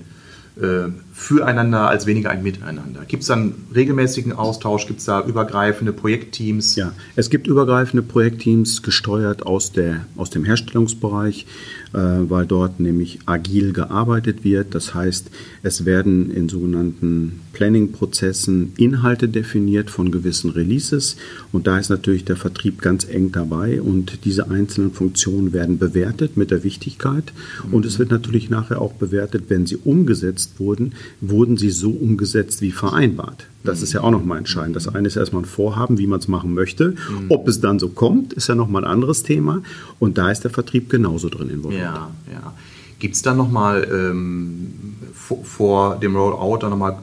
äh, 0.59 0.89
Füreinander 1.13 1.87
als 1.87 2.07
weniger 2.07 2.31
ein 2.31 2.41
Miteinander. 2.41 3.05
Gibt 3.07 3.21
es 3.21 3.27
dann 3.27 3.53
regelmäßigen 3.75 4.33
Austausch? 4.33 4.87
Gibt 4.87 5.01
es 5.01 5.05
da 5.05 5.21
übergreifende 5.23 5.93
Projektteams? 5.93 6.75
Ja, 6.75 6.93
es 7.15 7.29
gibt 7.29 7.45
übergreifende 7.45 8.01
Projektteams, 8.01 8.81
gesteuert 8.81 9.45
aus, 9.45 9.71
der, 9.71 10.07
aus 10.17 10.31
dem 10.31 10.45
Herstellungsbereich. 10.45 11.45
Äh, 11.93 12.27
weil 12.27 12.47
dort 12.47 12.79
nämlich 12.79 13.19
agil 13.27 13.71
gearbeitet 13.71 14.43
wird. 14.43 14.73
Das 14.73 14.95
heißt, 14.95 15.29
es 15.61 15.85
werden 15.85 16.31
in 16.31 16.49
sogenannten 16.49 17.41
Planning-Prozessen 17.53 18.73
Inhalte 18.77 19.29
definiert 19.29 19.91
von 19.91 20.11
gewissen 20.11 20.49
Releases 20.49 21.17
und 21.51 21.67
da 21.67 21.77
ist 21.77 21.89
natürlich 21.89 22.25
der 22.25 22.35
Vertrieb 22.35 22.81
ganz 22.81 23.07
eng 23.07 23.31
dabei 23.31 23.79
und 23.79 24.25
diese 24.25 24.49
einzelnen 24.49 24.91
Funktionen 24.91 25.53
werden 25.53 25.77
bewertet 25.77 26.35
mit 26.35 26.49
der 26.49 26.63
Wichtigkeit 26.63 27.31
und 27.71 27.85
es 27.85 27.99
wird 27.99 28.09
natürlich 28.09 28.49
nachher 28.49 28.81
auch 28.81 28.93
bewertet, 28.93 29.43
wenn 29.49 29.67
sie 29.67 29.77
umgesetzt 29.77 30.53
wurden, 30.57 30.93
wurden 31.21 31.57
sie 31.57 31.69
so 31.69 31.91
umgesetzt 31.91 32.61
wie 32.61 32.71
vereinbart. 32.71 33.45
Das 33.63 33.81
ist 33.81 33.93
ja 33.93 34.01
auch 34.01 34.11
nochmal 34.11 34.37
entscheidend. 34.37 34.75
Das 34.75 34.87
eine 34.87 35.07
ist 35.07 35.15
erstmal 35.15 35.43
ein 35.43 35.45
Vorhaben, 35.45 35.97
wie 35.97 36.07
man 36.07 36.19
es 36.19 36.27
machen 36.27 36.53
möchte. 36.53 36.95
Ob 37.29 37.47
es 37.47 37.61
dann 37.61 37.79
so 37.79 37.89
kommt, 37.89 38.33
ist 38.33 38.47
ja 38.47 38.55
nochmal 38.55 38.83
ein 38.83 38.91
anderes 38.91 39.23
Thema. 39.23 39.61
Und 39.99 40.17
da 40.17 40.31
ist 40.31 40.43
der 40.43 40.51
Vertrieb 40.51 40.89
genauso 40.89 41.29
drin 41.29 41.49
involviert. 41.49 41.83
Ja, 41.83 42.11
ja. 42.31 42.53
Gibt 42.99 43.15
es 43.15 43.21
dann 43.21 43.37
nochmal 43.37 43.87
ähm, 43.91 44.73
vor, 45.13 45.43
vor, 45.43 45.95
dem 45.97 46.15
Rollout 46.15 46.59
dann 46.61 46.69
nochmal 46.69 46.99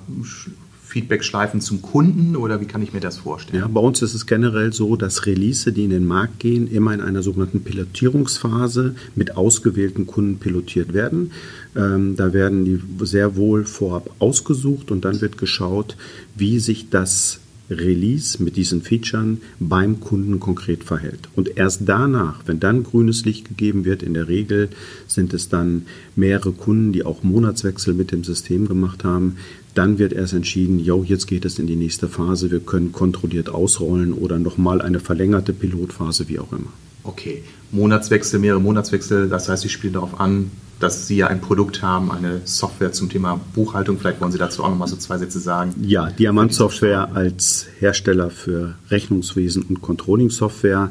Feedback-Schleifen 0.90 1.61
zum 1.61 1.83
Kunden 1.83 2.37
oder 2.37 2.61
wie 2.61 2.64
kann 2.64 2.83
ich 2.83 2.93
mir 2.93 3.00
das 3.00 3.19
vorstellen? 3.19 3.62
Ja, 3.62 3.69
bei 3.69 3.81
uns 3.81 4.02
ist 4.02 4.14
es 4.14 4.26
generell 4.26 4.73
so, 4.73 4.97
dass 4.97 5.25
Release, 5.25 5.71
die 5.73 5.85
in 5.85 5.90
den 5.90 6.07
Markt 6.07 6.40
gehen, 6.40 6.69
immer 6.69 6.93
in 6.93 7.00
einer 7.00 7.23
sogenannten 7.23 7.62
Pilotierungsphase 7.62 8.97
mit 9.14 9.37
ausgewählten 9.37 10.07
Kunden 10.07 10.38
pilotiert 10.38 10.93
werden. 10.93 11.31
Ähm, 11.77 12.17
da 12.17 12.33
werden 12.33 12.65
die 12.65 12.81
sehr 13.05 13.37
wohl 13.37 13.65
vorab 13.65 14.11
ausgesucht 14.19 14.91
und 14.91 15.05
dann 15.05 15.21
wird 15.21 15.39
geschaut, 15.39 15.97
wie 16.37 16.59
sich 16.59 16.91
das 16.91 17.41
Release 17.71 18.43
mit 18.43 18.57
diesen 18.57 18.83
Features 18.83 19.39
beim 19.61 20.00
Kunden 20.00 20.41
konkret 20.41 20.85
verhält. 20.85 21.29
Und 21.37 21.57
erst 21.57 21.83
danach, 21.87 22.43
wenn 22.47 22.59
dann 22.59 22.83
grünes 22.83 23.25
Licht 23.25 23.49
gegeben 23.49 23.85
wird, 23.85 24.03
in 24.03 24.15
der 24.15 24.29
Regel 24.29 24.69
sind 25.07 25.33
es 25.33 25.49
dann 25.49 25.83
mehrere 26.17 26.53
Kunden, 26.53 26.93
die 26.93 27.05
auch 27.05 27.23
Monatswechsel 27.23 27.95
mit 27.95 28.11
dem 28.11 28.25
System 28.25 28.67
gemacht 28.67 29.05
haben, 29.05 29.37
dann 29.75 29.99
wird 29.99 30.12
erst 30.12 30.33
entschieden, 30.33 30.81
jo, 30.81 31.05
jetzt 31.05 31.27
geht 31.27 31.45
es 31.45 31.61
in 31.61 31.69
die 31.69 31.77
nächste 31.77 32.09
Phase, 32.09 32.50
wir 32.50 32.61
können 32.61 32.91
kontrolliert 32.91 33.49
ausrollen 33.49 34.12
oder 34.12 34.41
nochmal 34.41 34.83
eine 34.83 34.99
verlängerte 34.99 35.53
Pilotphase, 35.53 36.29
wie 36.29 36.41
auch 36.41 36.53
immer. 36.53 36.73
Okay, 37.02 37.42
Monatswechsel, 37.71 38.40
mehrere 38.40 38.61
Monatswechsel, 38.61 39.28
das 39.28 39.49
heißt, 39.49 39.62
Sie 39.62 39.69
spielen 39.69 39.95
darauf 39.95 40.21
an, 40.21 40.50
dass 40.80 41.07
Sie 41.07 41.16
ja 41.16 41.26
ein 41.26 41.40
Produkt 41.40 41.83
haben, 41.83 42.11
eine 42.11 42.40
Software 42.45 42.92
zum 42.92 43.11
Thema 43.11 43.38
Buchhaltung. 43.54 43.99
Vielleicht 43.99 44.21
wollen 44.21 44.33
Sie 44.33 44.38
dazu 44.38 44.64
auch 44.64 44.71
noch 44.71 44.78
mal 44.78 44.87
so 44.87 44.97
zwei 44.97 45.19
Sätze 45.19 45.38
sagen. 45.38 45.75
Ja, 45.83 46.11
Diamant 46.11 46.54
Software 46.54 47.14
als 47.14 47.66
Hersteller 47.78 48.30
für 48.30 48.75
Rechnungswesen 48.90 49.62
und 49.62 49.83
Controlling-Software. 49.83 50.90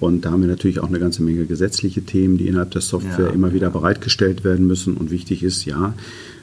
Und 0.00 0.24
da 0.24 0.30
haben 0.30 0.40
wir 0.40 0.48
natürlich 0.48 0.80
auch 0.80 0.88
eine 0.88 0.98
ganze 0.98 1.22
Menge 1.22 1.44
gesetzliche 1.44 2.02
Themen, 2.02 2.38
die 2.38 2.48
innerhalb 2.48 2.70
der 2.70 2.80
Software 2.80 3.26
ja. 3.26 3.32
immer 3.32 3.52
wieder 3.52 3.68
bereitgestellt 3.70 4.42
werden 4.42 4.66
müssen. 4.66 4.96
Und 4.96 5.10
wichtig 5.10 5.42
ist, 5.42 5.66
ja, 5.66 5.92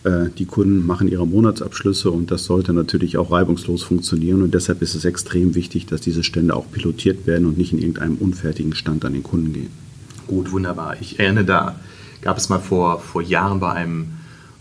die 0.06 0.46
Kunden 0.46 0.86
machen 0.86 1.08
ihre 1.08 1.26
Monatsabschlüsse 1.26 2.12
und 2.12 2.30
das 2.30 2.44
sollte 2.44 2.74
natürlich 2.74 3.18
auch 3.18 3.32
reibungslos 3.32 3.84
funktionieren. 3.84 4.42
Und 4.42 4.54
deshalb 4.54 4.82
ist 4.82 4.96
es 4.96 5.06
extrem 5.06 5.56
wichtig, 5.56 5.86
dass 5.86 6.02
diese 6.02 6.24
Stände 6.24 6.56
auch 6.56 6.70
pilotiert 6.70 7.26
werden 7.26 7.48
und 7.48 7.58
nicht 7.58 7.72
in 7.72 7.80
irgendeinem 7.80 8.18
unfertigen 8.18 8.76
Stand 8.76 9.06
an 9.06 9.14
den 9.14 9.24
Kunden 9.24 9.54
gehen. 9.54 9.70
Gut, 10.28 10.52
wunderbar. 10.52 10.98
Ich 11.00 11.20
erinnere 11.20 11.46
da, 11.46 11.80
gab 12.22 12.38
es 12.38 12.50
mal 12.50 12.60
vor, 12.60 13.00
vor 13.00 13.22
Jahren 13.22 13.60
bei 13.60 13.72
einem 13.72 14.08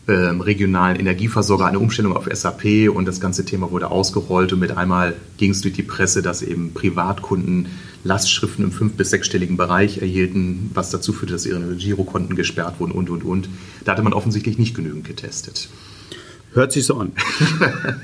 ähm, 0.08 0.40
regionalen 0.40 0.98
Energieversorger 0.98 1.66
eine 1.66 1.78
Umstellung 1.78 2.16
auf 2.16 2.28
SAP 2.32 2.90
und 2.92 3.06
das 3.06 3.20
ganze 3.20 3.44
Thema 3.44 3.70
wurde 3.70 3.90
ausgerollt 3.90 4.52
und 4.52 4.58
mit 4.58 4.76
einmal 4.76 5.14
ging 5.38 5.52
es 5.52 5.60
durch 5.60 5.74
die 5.74 5.84
Presse, 5.84 6.22
dass 6.22 6.42
eben 6.42 6.74
Privatkunden 6.74 7.66
Lastschriften 8.04 8.64
im 8.64 8.72
fünf- 8.72 8.94
bis 8.94 9.10
sechsstelligen 9.10 9.56
Bereich 9.56 9.98
erhielten, 9.98 10.70
was 10.74 10.90
dazu 10.90 11.12
führte, 11.12 11.34
dass 11.34 11.46
ihre 11.46 11.76
Girokonten 11.76 12.36
gesperrt 12.36 12.80
wurden 12.80 12.92
und, 12.92 13.10
und, 13.10 13.24
und. 13.24 13.48
Da 13.84 13.92
hatte 13.92 14.02
man 14.02 14.12
offensichtlich 14.12 14.58
nicht 14.58 14.74
genügend 14.74 15.04
getestet. 15.04 15.68
Hört 16.52 16.72
sich 16.72 16.84
so 16.84 16.96
an. 16.96 17.12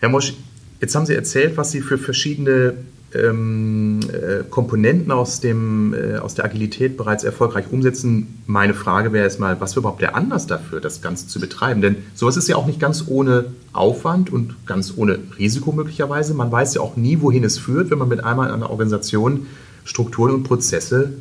Herr 0.00 0.08
Mosch, 0.08 0.34
jetzt 0.80 0.94
haben 0.94 1.06
Sie 1.06 1.14
erzählt, 1.14 1.56
was 1.56 1.72
Sie 1.72 1.80
für 1.80 1.98
verschiedene 1.98 2.74
ähm, 3.14 4.00
äh, 4.10 4.44
Komponenten 4.48 5.10
aus, 5.10 5.40
dem, 5.40 5.94
äh, 5.94 6.16
aus 6.16 6.34
der 6.34 6.44
Agilität 6.44 6.96
bereits 6.96 7.24
erfolgreich 7.24 7.66
umsetzen. 7.70 8.42
Meine 8.46 8.74
Frage 8.74 9.12
wäre 9.12 9.24
erstmal, 9.24 9.60
was 9.60 9.72
wäre 9.72 9.80
überhaupt 9.80 10.02
der 10.02 10.16
Anlass 10.16 10.46
dafür, 10.46 10.80
das 10.80 11.02
Ganze 11.02 11.26
zu 11.26 11.40
betreiben? 11.40 11.82
Denn 11.82 11.96
sowas 12.14 12.36
ist 12.36 12.48
ja 12.48 12.56
auch 12.56 12.66
nicht 12.66 12.80
ganz 12.80 13.04
ohne 13.06 13.46
Aufwand 13.72 14.32
und 14.32 14.66
ganz 14.66 14.94
ohne 14.96 15.18
Risiko 15.38 15.72
möglicherweise. 15.72 16.34
Man 16.34 16.50
weiß 16.50 16.74
ja 16.74 16.80
auch 16.80 16.96
nie, 16.96 17.20
wohin 17.20 17.44
es 17.44 17.58
führt, 17.58 17.90
wenn 17.90 17.98
man 17.98 18.08
mit 18.08 18.24
einmal 18.24 18.48
in 18.48 18.54
einer 18.54 18.70
Organisation 18.70 19.46
Strukturen 19.84 20.32
und 20.32 20.44
Prozesse 20.44 21.14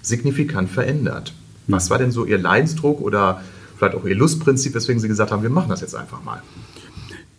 signifikant 0.00 0.70
verändert. 0.70 1.34
Was 1.68 1.90
war 1.90 1.98
denn 1.98 2.10
so 2.10 2.24
Ihr 2.24 2.38
Leidensdruck 2.38 3.00
oder 3.00 3.42
vielleicht 3.76 3.94
auch 3.94 4.04
Ihr 4.04 4.16
Lustprinzip, 4.16 4.74
weswegen 4.74 5.00
Sie 5.00 5.08
gesagt 5.08 5.30
haben, 5.30 5.42
wir 5.42 5.50
machen 5.50 5.68
das 5.70 5.80
jetzt 5.80 5.94
einfach 5.94 6.22
mal? 6.24 6.42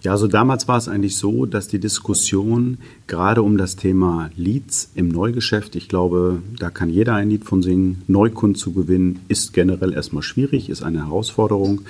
Ja, 0.04 0.12
also 0.12 0.28
damals 0.28 0.68
war 0.68 0.78
es 0.78 0.90
eigentlich 0.90 1.16
so, 1.16 1.46
dass 1.46 1.70
die 1.70 1.80
Diskussion 1.80 2.78
gerade 3.08 3.42
um 3.42 3.58
das 3.58 3.78
Thema 3.78 4.30
Leads 4.36 4.92
im 4.96 5.08
Neugeschäft, 5.08 5.78
ich 5.78 5.88
glaube, 5.88 6.42
da 6.60 6.70
kann 6.70 6.90
jeder 6.90 7.16
ein 7.16 7.30
Lied 7.30 7.46
von 7.46 7.64
singen, 7.64 8.02
Neukunden 8.08 8.56
zu 8.56 8.74
gewinnen, 8.74 9.20
ist 9.30 9.54
generell 9.54 9.94
erstmal 9.94 10.22
schwierig, 10.22 10.70
ist 10.70 10.84
eine 10.84 11.06
Herausforderung. 11.06 11.82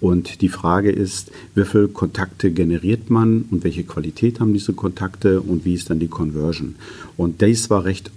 Und 0.00 0.40
die 0.40 0.48
Frage 0.48 0.90
ist, 0.90 1.30
wie 1.54 1.64
viele 1.64 1.88
Kontakte 1.88 2.52
generiert 2.52 3.10
man 3.10 3.44
und 3.50 3.64
welche 3.64 3.84
Qualität 3.84 4.40
haben 4.40 4.54
diese 4.54 4.72
Kontakte 4.72 5.42
und 5.42 5.66
wie 5.66 5.74
ist 5.74 5.90
dann 5.90 5.98
die 5.98 6.08
Conversion? 6.08 6.76
Und 7.18 7.42
das 7.42 7.68
war 7.68 7.84
recht 7.84 8.10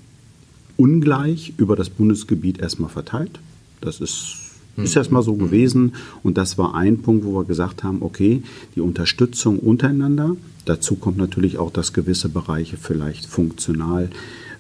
ungleich 0.78 1.54
über 1.58 1.76
das 1.76 1.90
Bundesgebiet 1.90 2.60
erstmal 2.60 2.90
verteilt. 2.90 3.40
Das 3.82 4.00
ist 4.00 4.41
ist 4.78 4.96
erstmal 4.96 5.24
so 5.24 5.36
gewesen? 5.36 5.94
Und 6.24 6.38
das 6.38 6.58
war 6.58 6.76
ein 6.76 7.00
Punkt, 7.00 7.26
wo 7.26 7.34
wir 7.34 7.46
gesagt 7.46 7.84
haben, 7.84 8.02
okay, 8.02 8.44
die 8.76 8.82
Unterstützung 8.82 9.60
untereinander, 9.60 10.36
dazu 10.66 10.96
kommt 10.96 11.18
natürlich 11.18 11.58
auch, 11.58 11.72
dass 11.72 11.94
gewisse 11.94 12.30
Bereiche 12.30 12.78
vielleicht 12.78 13.26
funktional 13.26 14.10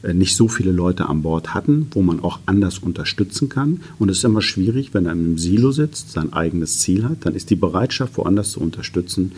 äh, 0.03 0.13
nicht 0.13 0.35
so 0.35 0.47
viele 0.47 0.71
Leute 0.71 1.07
an 1.07 1.21
Bord 1.21 1.53
hatten, 1.53 1.87
wo 1.91 2.01
man 2.01 2.21
auch 2.21 2.39
anders 2.45 2.79
unterstützen 2.79 3.49
kann. 3.49 3.81
Und 3.99 4.09
es 4.09 4.19
ist 4.19 4.23
immer 4.23 4.41
schwierig, 4.41 4.93
wenn 4.93 5.05
er 5.05 5.13
im 5.13 5.37
Silo 5.37 5.71
sitzt, 5.71 6.11
sein 6.11 6.33
eigenes 6.33 6.79
Ziel 6.79 7.03
hat, 7.03 7.25
dann 7.25 7.35
ist 7.35 7.49
die 7.49 7.55
Bereitschaft, 7.55 8.17
woanders 8.17 8.51
zu 8.51 8.59
unterstützen, 8.59 9.31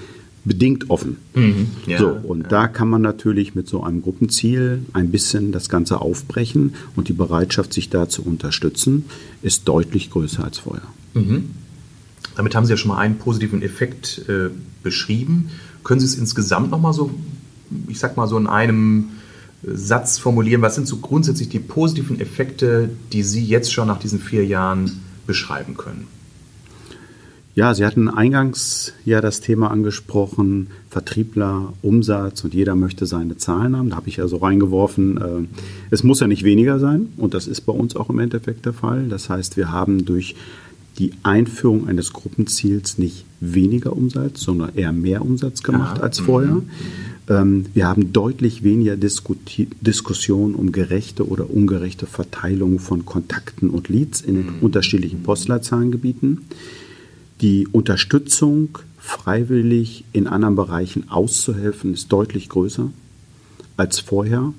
bedingt 0.45 0.89
offen. 0.89 1.17
Mhm, 1.33 1.67
ja, 1.87 1.97
so, 1.97 2.09
und 2.09 2.43
ja. 2.43 2.47
da 2.49 2.67
kann 2.67 2.89
man 2.89 3.01
natürlich 3.01 3.55
mit 3.55 3.67
so 3.67 3.83
einem 3.83 4.01
Gruppenziel 4.01 4.85
ein 4.93 5.09
bisschen 5.09 5.51
das 5.51 5.69
Ganze 5.69 6.01
aufbrechen 6.01 6.75
und 6.95 7.07
die 7.07 7.13
Bereitschaft, 7.13 7.73
sich 7.73 7.89
da 7.89 8.09
zu 8.09 8.23
unterstützen, 8.23 9.05
ist 9.41 9.67
deutlich 9.67 10.09
größer 10.09 10.43
als 10.43 10.59
vorher. 10.59 10.87
Mhm. 11.13 11.51
Damit 12.35 12.55
haben 12.55 12.65
Sie 12.65 12.71
ja 12.71 12.77
schon 12.77 12.89
mal 12.89 12.97
einen 12.97 13.17
positiven 13.17 13.61
Effekt 13.61 14.25
äh, 14.27 14.49
beschrieben. 14.81 15.49
Können 15.83 15.99
Sie 15.99 16.05
es 16.05 16.15
insgesamt 16.15 16.71
nochmal 16.71 16.93
so, 16.93 17.11
ich 17.87 17.99
sag 17.99 18.17
mal 18.17 18.27
so 18.27 18.37
in 18.37 18.47
einem 18.47 19.09
äh, 19.63 19.75
Satz 19.75 20.17
formulieren? 20.17 20.61
Was 20.61 20.75
sind 20.75 20.87
so 20.87 20.97
grundsätzlich 20.97 21.49
die 21.49 21.59
positiven 21.59 22.19
Effekte, 22.19 22.89
die 23.13 23.23
Sie 23.23 23.45
jetzt 23.45 23.71
schon 23.71 23.87
nach 23.87 23.99
diesen 23.99 24.19
vier 24.19 24.45
Jahren 24.45 24.91
beschreiben 25.27 25.77
können? 25.77 26.07
Ja, 27.55 27.75
Sie 27.75 27.85
hatten 27.85 28.09
eingangs 28.09 28.93
ja 29.05 29.21
das 29.21 29.39
Thema 29.39 29.69
angesprochen, 29.69 30.67
Vertriebler, 30.89 31.73
Umsatz 31.83 32.43
und 32.43 32.53
jeder 32.53 32.75
möchte 32.75 33.05
seine 33.05 33.37
Zahlen 33.37 33.77
haben. 33.77 33.91
Da 33.91 33.95
habe 33.95 34.09
ich 34.09 34.17
ja 34.17 34.27
so 34.27 34.37
reingeworfen, 34.37 35.17
äh, 35.17 35.61
es 35.91 36.03
muss 36.03 36.19
ja 36.19 36.27
nicht 36.27 36.43
weniger 36.43 36.79
sein 36.79 37.09
und 37.17 37.35
das 37.35 37.45
ist 37.45 37.61
bei 37.61 37.73
uns 37.73 37.95
auch 37.95 38.09
im 38.09 38.17
Endeffekt 38.17 38.65
der 38.65 38.73
Fall. 38.73 39.07
Das 39.07 39.29
heißt, 39.29 39.55
wir 39.55 39.71
haben 39.71 40.05
durch 40.05 40.35
die 40.97 41.11
Einführung 41.21 41.87
eines 41.87 42.13
Gruppenziels 42.13 42.97
nicht 42.97 43.25
weniger 43.39 43.95
Umsatz, 43.95 44.41
sondern 44.41 44.75
eher 44.75 44.93
mehr 44.93 45.21
Umsatz 45.21 45.61
gemacht 45.61 45.97
ja. 45.97 46.03
als 46.03 46.19
vorher. 46.19 46.55
Mhm. 46.55 46.69
Ähm, 47.29 47.65
wir 47.73 47.87
haben 47.87 48.13
deutlich 48.13 48.63
weniger 48.63 48.95
Diskuti 48.95 49.67
Diskussion 49.79 50.55
um 50.55 50.71
gerechte 50.71 51.27
oder 51.27 51.51
ungerechte 51.51 52.07
Verteilung 52.07 52.79
von 52.79 53.05
Kontakten 53.05 53.69
und 53.69 53.89
Leads 53.89 54.21
in 54.21 54.35
den 54.35 54.45
mhm. 54.45 54.61
unterschiedlichen 54.61 55.21
Postleitzahlengebieten 55.21 56.41
die 57.41 57.67
Unterstützung, 57.67 58.77
freiwillig 58.99 60.05
in 60.13 60.27
anderen 60.27 60.55
Bereichen 60.55 61.09
auszuhelfen, 61.09 61.93
ist 61.93 62.11
deutlich 62.11 62.49
größer 62.49 62.89
als 63.75 63.99
vorher. 63.99 64.53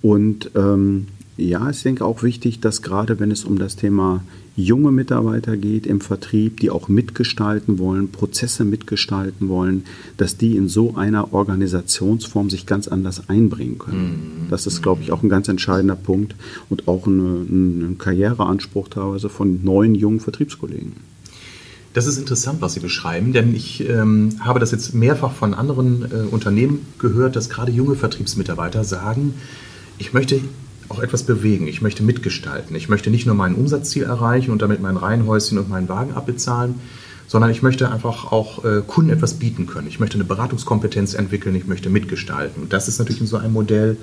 Und 0.00 0.50
ähm, 0.54 1.06
ja, 1.36 1.68
ich 1.68 1.82
denke 1.82 2.04
auch 2.04 2.22
wichtig, 2.22 2.60
dass 2.60 2.82
gerade 2.82 3.18
wenn 3.18 3.30
es 3.30 3.44
um 3.44 3.58
das 3.58 3.76
Thema 3.76 4.22
junge 4.56 4.92
Mitarbeiter 4.92 5.56
geht 5.56 5.86
im 5.86 6.00
Vertrieb, 6.00 6.60
die 6.60 6.70
auch 6.70 6.88
mitgestalten 6.88 7.78
wollen, 7.78 8.12
Prozesse 8.12 8.64
mitgestalten 8.64 9.48
wollen, 9.48 9.84
dass 10.16 10.36
die 10.36 10.56
in 10.56 10.68
so 10.68 10.96
einer 10.96 11.34
Organisationsform 11.34 12.50
sich 12.50 12.64
ganz 12.64 12.86
anders 12.86 13.28
einbringen 13.28 13.78
können. 13.78 14.44
Mhm. 14.44 14.50
Das 14.50 14.66
ist, 14.66 14.80
glaube 14.82 15.02
ich, 15.02 15.10
auch 15.10 15.22
ein 15.22 15.28
ganz 15.28 15.48
entscheidender 15.48 15.96
Punkt 15.96 16.36
und 16.70 16.86
auch 16.86 17.06
ein 17.06 17.96
Karriereanspruch 17.98 18.88
teilweise 18.88 19.28
von 19.28 19.64
neuen 19.64 19.96
jungen 19.96 20.20
Vertriebskollegen. 20.20 20.92
Das 21.94 22.06
ist 22.06 22.18
interessant, 22.18 22.60
was 22.60 22.74
Sie 22.74 22.80
beschreiben, 22.80 23.32
denn 23.32 23.54
ich 23.54 23.88
ähm, 23.88 24.36
habe 24.40 24.58
das 24.58 24.72
jetzt 24.72 24.94
mehrfach 24.94 25.32
von 25.32 25.54
anderen 25.54 26.02
äh, 26.02 26.26
Unternehmen 26.26 26.84
gehört, 26.98 27.36
dass 27.36 27.48
gerade 27.48 27.70
junge 27.70 27.94
Vertriebsmitarbeiter 27.94 28.82
sagen, 28.82 29.34
ich 29.98 30.12
möchte 30.12 30.40
auch 30.88 30.98
etwas 30.98 31.22
bewegen, 31.22 31.68
ich 31.68 31.82
möchte 31.82 32.02
mitgestalten, 32.02 32.74
ich 32.74 32.88
möchte 32.88 33.10
nicht 33.10 33.26
nur 33.26 33.36
mein 33.36 33.54
Umsatzziel 33.54 34.02
erreichen 34.02 34.50
und 34.50 34.60
damit 34.60 34.82
mein 34.82 34.96
Reihenhäuschen 34.96 35.56
und 35.56 35.68
meinen 35.68 35.88
Wagen 35.88 36.14
abbezahlen, 36.14 36.74
sondern 37.28 37.52
ich 37.52 37.62
möchte 37.62 37.88
einfach 37.88 38.32
auch 38.32 38.64
äh, 38.64 38.82
Kunden 38.84 39.10
etwas 39.10 39.34
bieten 39.34 39.66
können. 39.66 39.86
Ich 39.86 40.00
möchte 40.00 40.16
eine 40.16 40.24
Beratungskompetenz 40.24 41.14
entwickeln, 41.14 41.54
ich 41.54 41.68
möchte 41.68 41.90
mitgestalten. 41.90 42.64
Und 42.64 42.72
das 42.72 42.88
ist 42.88 42.98
natürlich 42.98 43.20
in 43.20 43.28
so 43.28 43.36
einem 43.36 43.52
Modell 43.52 43.96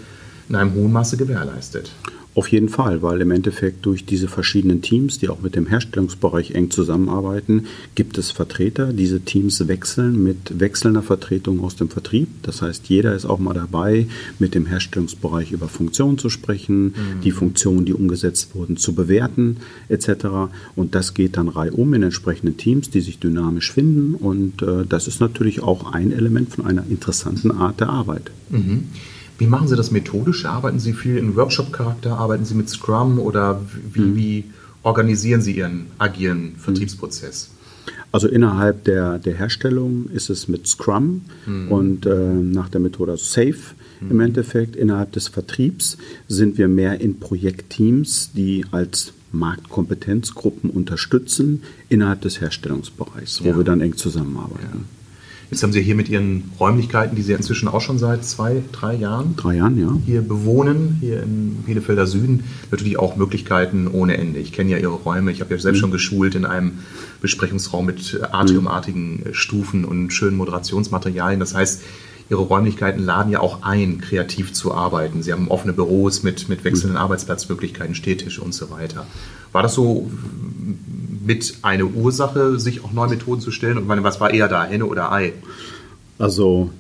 in 0.52 0.58
einem 0.58 0.74
hohen 0.74 0.92
Maße 0.92 1.16
gewährleistet. 1.16 1.92
Auf 2.34 2.48
jeden 2.48 2.70
Fall, 2.70 3.02
weil 3.02 3.20
im 3.20 3.32
Endeffekt 3.32 3.86
durch 3.86 4.06
diese 4.06 4.30
verschiedenen 4.30 4.82
Teams, 4.82 5.20
die 5.20 5.28
auch 5.28 5.42
mit 5.42 5.56
dem 5.56 5.68
Herstellungsbereich 5.68 6.52
eng 6.52 6.72
zusammenarbeiten, 6.72 7.66
gibt 7.94 8.18
es 8.18 8.32
Vertreter. 8.32 8.94
Diese 8.94 9.20
Teams 9.20 9.68
wechseln 9.68 10.24
mit 10.24 10.60
wechselnder 10.60 11.04
Vertretung 11.04 11.62
aus 11.62 11.76
dem 11.76 11.90
Vertrieb. 11.90 12.30
Das 12.44 12.62
heißt, 12.62 12.88
jeder 12.88 13.14
ist 13.16 13.26
auch 13.26 13.40
mal 13.40 13.54
dabei, 13.54 14.08
mit 14.40 14.56
dem 14.56 14.66
Herstellungsbereich 14.66 15.52
über 15.52 15.68
Funktionen 15.68 16.18
zu 16.18 16.30
sprechen, 16.30 16.86
mhm. 16.86 16.94
die 17.22 17.32
Funktionen, 17.32 17.84
die 17.86 17.94
umgesetzt 17.94 18.56
wurden, 18.56 18.78
zu 18.78 18.96
bewerten 18.96 19.58
etc. 19.90 20.54
Und 20.78 20.96
das 20.96 21.14
geht 21.14 21.36
dann 21.36 21.50
reihum 21.50 21.94
in 21.94 22.04
entsprechenden 22.04 22.56
Teams, 22.56 22.90
die 22.90 23.02
sich 23.02 23.20
dynamisch 23.20 23.74
finden. 23.74 24.16
Und 24.16 24.62
äh, 24.62 24.86
das 24.88 25.10
ist 25.10 25.20
natürlich 25.20 25.64
auch 25.64 25.92
ein 25.92 26.14
Element 26.14 26.50
von 26.50 26.66
einer 26.66 26.86
interessanten 26.90 27.52
Art 27.52 27.82
der 27.82 27.90
Arbeit. 27.90 28.32
Mhm. 28.50 28.88
Wie 29.42 29.48
machen 29.48 29.68
Sie 29.68 29.76
das 29.76 29.90
methodisch? 29.90 30.46
Arbeiten 30.46 30.78
Sie 30.78 30.94
viel 30.94 31.18
in 31.18 31.36
Workshop-Charakter? 31.36 32.16
Arbeiten 32.16 32.46
Sie 32.46 32.54
mit 32.54 32.70
Scrum 32.70 33.18
oder 33.18 33.60
wie, 33.92 34.02
mhm. 34.02 34.16
wie 34.16 34.44
organisieren 34.84 35.42
Sie 35.42 35.54
Ihren 35.54 35.88
agilen 35.98 36.56
Vertriebsprozess? 36.58 37.50
Also 38.12 38.28
innerhalb 38.28 38.84
der, 38.84 39.18
der 39.18 39.34
Herstellung 39.34 40.08
ist 40.14 40.30
es 40.30 40.48
mit 40.48 40.68
Scrum 40.68 41.22
mhm. 41.48 41.72
und 41.72 42.06
äh, 42.06 42.14
nach 42.14 42.70
der 42.70 42.82
Methode 42.82 43.18
SAFE 43.18 43.74
mhm. 44.02 44.12
im 44.12 44.20
Endeffekt. 44.20 44.76
Innerhalb 44.76 45.12
des 45.14 45.28
Vertriebs 45.28 45.98
sind 46.28 46.60
wir 46.60 46.68
mehr 46.68 47.02
in 47.02 47.20
Projektteams, 47.20 48.34
die 48.36 48.68
als 48.70 49.12
Marktkompetenzgruppen 49.32 50.70
unterstützen 50.70 51.64
innerhalb 51.90 52.22
des 52.22 52.42
Herstellungsbereichs, 52.42 53.44
wo 53.44 53.48
ja. 53.48 53.58
wir 53.58 53.64
dann 53.64 53.82
eng 53.82 53.98
zusammenarbeiten. 53.98 54.86
Ja. 54.86 55.01
Jetzt 55.52 55.64
haben 55.64 55.74
Sie 55.74 55.82
hier 55.82 55.96
mit 55.96 56.08
Ihren 56.08 56.50
Räumlichkeiten, 56.62 57.14
die 57.18 57.22
Sie 57.22 57.34
inzwischen 57.34 57.68
auch 57.68 57.82
schon 57.82 58.00
seit 58.00 58.24
zwei, 58.24 58.64
drei 58.72 58.96
Jahren, 58.96 59.36
drei 59.36 59.58
Jahren 59.58 59.78
ja. 59.78 59.94
hier 60.06 60.22
bewohnen, 60.22 60.96
hier 61.02 61.22
im 61.22 61.56
Bielefelder 61.66 62.08
Süden, 62.08 62.46
natürlich 62.72 62.98
auch 62.98 63.18
Möglichkeiten 63.18 63.90
ohne 63.90 64.18
Ende. 64.18 64.40
Ich 64.40 64.54
kenne 64.54 64.72
ja 64.72 64.78
Ihre 64.78 64.94
Räume, 64.94 65.30
ich 65.30 65.42
habe 65.42 65.54
ja 65.54 65.60
selbst 65.60 65.80
mhm. 65.80 65.82
schon 65.82 65.92
geschult 65.92 66.36
in 66.36 66.46
einem 66.46 66.80
Besprechungsraum 67.20 67.86
mit 67.86 68.22
atriumartigen 68.32 69.26
Stufen 69.34 69.84
und 69.84 70.12
schönen 70.14 70.38
Moderationsmaterialien. 70.38 71.42
Das 71.42 71.54
heißt, 71.54 71.82
Ihre 72.30 72.44
Räumlichkeiten 72.44 73.04
laden 73.04 73.30
ja 73.30 73.42
auch 73.42 73.62
ein, 73.62 74.00
kreativ 74.00 74.54
zu 74.54 74.74
arbeiten. 74.74 75.22
Sie 75.22 75.34
haben 75.34 75.50
offene 75.50 75.74
Büros 75.74 76.24
mit, 76.24 76.48
mit 76.48 76.64
wechselnden 76.64 76.94
mhm. 76.94 77.04
Arbeitsplatzmöglichkeiten, 77.04 77.94
Stehtische 77.94 78.42
und 78.42 78.54
so 78.54 78.70
weiter. 78.70 79.06
War 79.52 79.64
das 79.64 79.74
so 79.74 80.10
mit 81.26 81.56
eine 81.62 81.86
Ursache, 81.86 82.60
sich 82.60 82.84
auch 82.84 82.92
neue 82.92 83.10
Methoden 83.10 83.42
zu 83.42 83.52
stellen? 83.52 83.78
Und 83.78 83.88
meine, 83.88 84.04
was 84.04 84.20
war 84.20 84.32
eher 84.32 84.48
da, 84.48 84.66
Henne 84.66 84.86
oder 84.86 85.12
Ei? 85.12 85.34
Also 86.18 86.72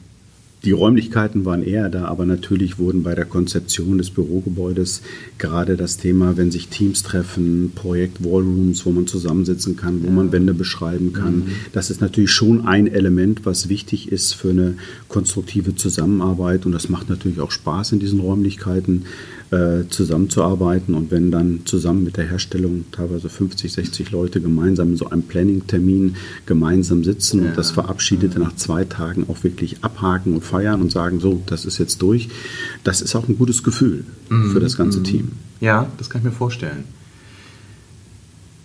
die 0.64 0.72
Räumlichkeiten 0.72 1.44
waren 1.44 1.64
eher 1.64 1.90
da, 1.90 2.06
aber 2.06 2.28
natürlich 2.28 2.78
wurden 2.78 3.02
bei 3.02 3.16
der 3.16 3.26
Konzeption 3.26 3.98
des 3.98 4.12
Bürogebäudes 4.12 5.02
gerade 5.40 5.76
das 5.76 5.98
Thema, 5.98 6.38
wenn 6.38 6.52
sich 6.52 6.68
Teams 6.68 7.02
treffen, 7.02 7.72
Projekt 7.74 8.24
Wallrooms, 8.24 8.86
wo 8.86 8.92
man 8.92 9.08
zusammensitzen 9.08 9.76
kann, 9.76 10.04
wo 10.04 10.08
ja. 10.08 10.14
man 10.14 10.32
Wände 10.32 10.54
beschreiben 10.54 11.14
kann. 11.14 11.38
Mhm. 11.38 11.48
Das 11.74 11.90
ist 11.90 12.00
natürlich 12.00 12.32
schon 12.32 12.68
ein 12.68 12.86
Element, 12.86 13.44
was 13.44 13.70
wichtig 13.70 14.12
ist 14.12 14.34
für 14.34 14.52
eine 14.52 14.76
konstruktive 15.08 15.76
Zusammenarbeit 15.76 16.68
und 16.68 16.74
das 16.74 16.90
macht 16.90 17.10
natürlich 17.10 17.40
auch 17.40 17.52
Spaß 17.52 17.94
in 17.94 18.00
diesen 18.00 18.20
Räumlichkeiten 18.20 19.06
äh, 19.52 19.90
zusammenzuarbeiten 19.90 20.96
und 20.96 21.12
wenn 21.12 21.30
dann 21.30 21.62
zusammen 21.66 22.06
mit 22.06 22.16
der 22.16 22.26
Herstellung 22.26 22.86
teilweise 22.94 23.28
50, 23.28 23.74
60 23.74 24.12
Leute 24.12 24.40
gemeinsam 24.40 24.92
in 24.92 24.98
so 24.98 25.10
einem 25.10 25.24
Planning-Termin 25.24 26.16
gemeinsam 26.46 27.04
sitzen 27.04 27.44
ja. 27.44 27.50
und 27.50 27.58
das 27.58 27.72
Verabschiedete 27.72 28.40
nach 28.40 28.56
zwei 28.56 28.86
Tagen 28.86 29.26
auch 29.28 29.44
wirklich 29.44 29.84
abhaken 29.84 30.36
und 30.36 30.46
feiern 30.46 30.82
und 30.82 30.90
sagen, 30.92 31.20
so, 31.20 31.44
das 31.48 31.66
ist 31.66 31.80
jetzt 31.80 32.02
durch, 32.02 32.30
das 32.86 33.02
ist 33.02 33.14
auch 33.14 33.28
ein 33.28 33.38
gutes 33.38 33.62
Gefühl 33.62 34.06
mhm. 34.30 34.52
für 34.54 34.62
das 34.62 34.78
ganze 34.78 35.00
mhm. 35.00 35.04
Team. 35.04 35.32
Ja, 35.60 35.92
das 35.98 36.10
kann 36.10 36.22
ich 36.22 36.26
mir 36.26 36.32
vorstellen. 36.32 36.86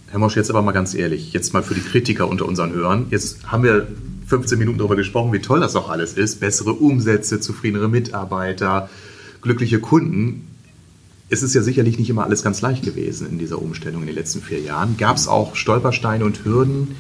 Herr 0.09 0.21
Mosch, 0.21 0.37
jetzt 0.37 0.51
aber 0.51 0.63
mal 0.63 0.71
ganz 0.71 0.95
ehrlich, 0.95 1.33
jetzt 1.33 1.53
mal 1.53 1.65
für 1.65 1.75
die 1.75 1.81
Kritiker 1.81 2.29
unter 2.29 2.47
unseren 2.47 2.73
Hörern. 2.73 3.07
Jetzt 3.11 3.45
haben 3.51 3.65
wir 3.65 3.89
15 4.27 4.57
Minuten 4.57 4.79
darüber 4.79 4.95
gesprochen, 4.95 5.33
wie 5.33 5.41
toll 5.41 5.59
das 5.59 5.75
auch 5.75 5.91
alles 5.91 6.13
ist. 6.13 6.39
Bessere 6.39 6.75
Umsätze, 6.75 7.41
zufriedenere 7.41 7.89
Mitarbeiter, 7.89 8.89
glückliche 9.43 9.81
Kunden 9.81 10.47
es 11.29 11.43
ist 11.43 11.55
ja 11.55 11.63
sicherlich 11.63 11.99
nicht 11.99 12.09
immer 12.09 12.25
alles 12.25 12.43
ganz 12.43 12.61
leicht 12.61 12.85
gewesen 12.85 13.29
in 13.29 13.39
dieser 13.39 13.61
Umstellung 13.61 14.03
in 14.03 14.07
den 14.07 14.17
letzten 14.17 14.41
vier 14.41 14.61
Jahren. 14.61 14.97
Gab 14.97 15.17
es 15.17 15.27
auch 15.27 15.57
Stolpersteine 15.57 16.25
und 16.25 16.45
Hürden? 16.45 16.95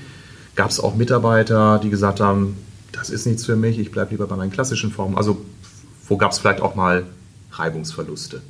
Gab 0.57 0.71
es 0.71 0.81
auch 0.81 0.97
Mitarbeiter, 0.97 1.79
die 1.83 1.91
gesagt 1.91 2.21
haben, 2.21 2.57
das 2.93 3.11
ist 3.11 3.27
nichts 3.27 3.45
für 3.45 3.57
mich, 3.57 3.79
ich 3.79 3.93
bleibe 3.93 4.13
lieber 4.13 4.27
bei 4.27 4.37
meinen 4.37 4.51
klassischen 4.51 4.91
Formen? 4.91 5.17
Also 5.17 5.39
wo 6.09 6.17
gab 6.17 6.33
es 6.33 6.39
vielleicht 6.39 6.61
auch 6.61 6.75
mal 6.75 7.05
Reibungsverluste? 7.53 8.41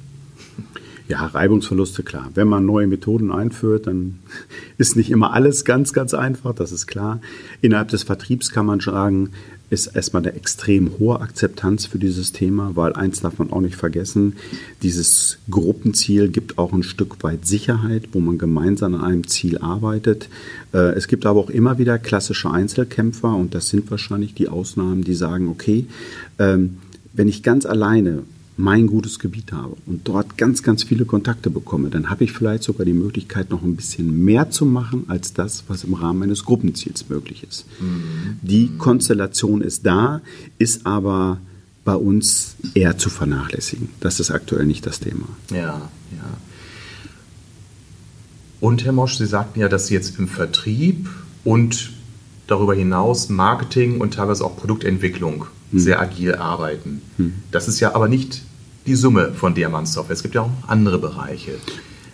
Ja, 1.08 1.24
Reibungsverluste, 1.26 2.02
klar. 2.02 2.30
Wenn 2.34 2.48
man 2.48 2.66
neue 2.66 2.86
Methoden 2.86 3.30
einführt, 3.30 3.86
dann 3.86 4.18
ist 4.78 4.96
nicht 4.96 5.10
immer 5.10 5.32
alles 5.32 5.64
ganz, 5.64 5.92
ganz 5.92 6.14
einfach, 6.14 6.54
das 6.54 6.72
ist 6.72 6.86
klar. 6.86 7.20
Innerhalb 7.60 7.88
des 7.88 8.02
Vertriebs 8.02 8.50
kann 8.50 8.66
man 8.66 8.80
sagen, 8.80 9.30
ist 9.68 9.88
erstmal 9.88 10.22
eine 10.22 10.34
extrem 10.34 10.98
hohe 10.98 11.20
Akzeptanz 11.20 11.86
für 11.86 11.98
dieses 11.98 12.32
Thema, 12.32 12.76
weil 12.76 12.92
eins 12.92 13.20
darf 13.20 13.38
man 13.38 13.52
auch 13.52 13.60
nicht 13.60 13.74
vergessen, 13.74 14.36
dieses 14.82 15.38
Gruppenziel 15.50 16.28
gibt 16.28 16.58
auch 16.58 16.72
ein 16.72 16.84
Stück 16.84 17.22
weit 17.24 17.46
Sicherheit, 17.46 18.10
wo 18.12 18.20
man 18.20 18.38
gemeinsam 18.38 18.94
an 18.94 19.00
einem 19.02 19.26
Ziel 19.26 19.58
arbeitet. 19.58 20.28
Äh, 20.72 20.94
es 20.94 21.08
gibt 21.08 21.26
aber 21.26 21.40
auch 21.40 21.50
immer 21.50 21.78
wieder 21.78 21.98
klassische 21.98 22.50
Einzelkämpfer 22.50 23.34
und 23.34 23.54
das 23.54 23.68
sind 23.68 23.90
wahrscheinlich 23.90 24.34
die 24.34 24.48
Ausnahmen, 24.48 25.02
die 25.02 25.14
sagen, 25.14 25.48
okay, 25.48 25.86
ähm, 26.38 26.78
wenn 27.12 27.28
ich 27.28 27.42
ganz 27.42 27.66
alleine 27.66 28.22
mein 28.56 28.86
gutes 28.86 29.18
Gebiet 29.18 29.52
habe 29.52 29.76
und 29.86 30.08
dort 30.08 30.38
ganz, 30.38 30.62
ganz 30.62 30.82
viele 30.82 31.04
Kontakte 31.04 31.50
bekomme, 31.50 31.90
dann 31.90 32.08
habe 32.08 32.24
ich 32.24 32.32
vielleicht 32.32 32.62
sogar 32.62 32.86
die 32.86 32.94
Möglichkeit, 32.94 33.50
noch 33.50 33.62
ein 33.62 33.76
bisschen 33.76 34.24
mehr 34.24 34.50
zu 34.50 34.64
machen 34.64 35.04
als 35.08 35.34
das, 35.34 35.64
was 35.68 35.84
im 35.84 35.94
Rahmen 35.94 36.22
eines 36.22 36.44
Gruppenziels 36.44 37.08
möglich 37.08 37.44
ist. 37.46 37.66
Mhm. 37.80 38.38
Die 38.40 38.70
Konstellation 38.78 39.60
ist 39.60 39.84
da, 39.84 40.22
ist 40.58 40.86
aber 40.86 41.38
bei 41.84 41.94
uns 41.94 42.56
eher 42.74 42.98
zu 42.98 43.10
vernachlässigen. 43.10 43.90
Das 44.00 44.20
ist 44.20 44.30
aktuell 44.30 44.64
nicht 44.66 44.86
das 44.86 45.00
Thema. 45.00 45.26
Ja, 45.50 45.56
ja. 46.12 46.36
Und 48.60 48.84
Herr 48.84 48.92
Mosch, 48.92 49.18
Sie 49.18 49.26
sagten 49.26 49.60
ja, 49.60 49.68
dass 49.68 49.88
Sie 49.88 49.94
jetzt 49.94 50.18
im 50.18 50.28
Vertrieb 50.28 51.08
und 51.44 51.90
darüber 52.46 52.74
hinaus 52.74 53.28
Marketing 53.28 54.00
und 54.00 54.14
teilweise 54.14 54.44
auch 54.44 54.56
Produktentwicklung 54.56 55.46
hm. 55.70 55.78
sehr 55.78 56.00
agil 56.00 56.34
arbeiten. 56.34 57.02
Hm. 57.16 57.34
Das 57.50 57.68
ist 57.68 57.80
ja 57.80 57.94
aber 57.94 58.08
nicht 58.08 58.42
die 58.86 58.94
Summe 58.94 59.32
von 59.32 59.54
Diamant 59.54 59.88
Software. 59.88 60.14
Es 60.14 60.22
gibt 60.22 60.34
ja 60.34 60.42
auch 60.42 60.50
andere 60.66 60.98
Bereiche. 60.98 61.52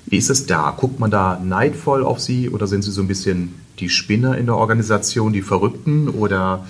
Wie 0.06 0.16
ist 0.16 0.30
es 0.30 0.46
da? 0.46 0.70
Guckt 0.70 1.00
man 1.00 1.10
da 1.10 1.40
neidvoll 1.42 2.04
auf 2.04 2.20
Sie 2.20 2.50
oder 2.50 2.66
sind 2.66 2.82
Sie 2.82 2.90
so 2.90 3.00
ein 3.00 3.08
bisschen 3.08 3.54
die 3.78 3.88
Spinner 3.88 4.36
in 4.36 4.46
der 4.46 4.56
Organisation, 4.56 5.32
die 5.32 5.42
Verrückten 5.42 6.08
oder 6.08 6.66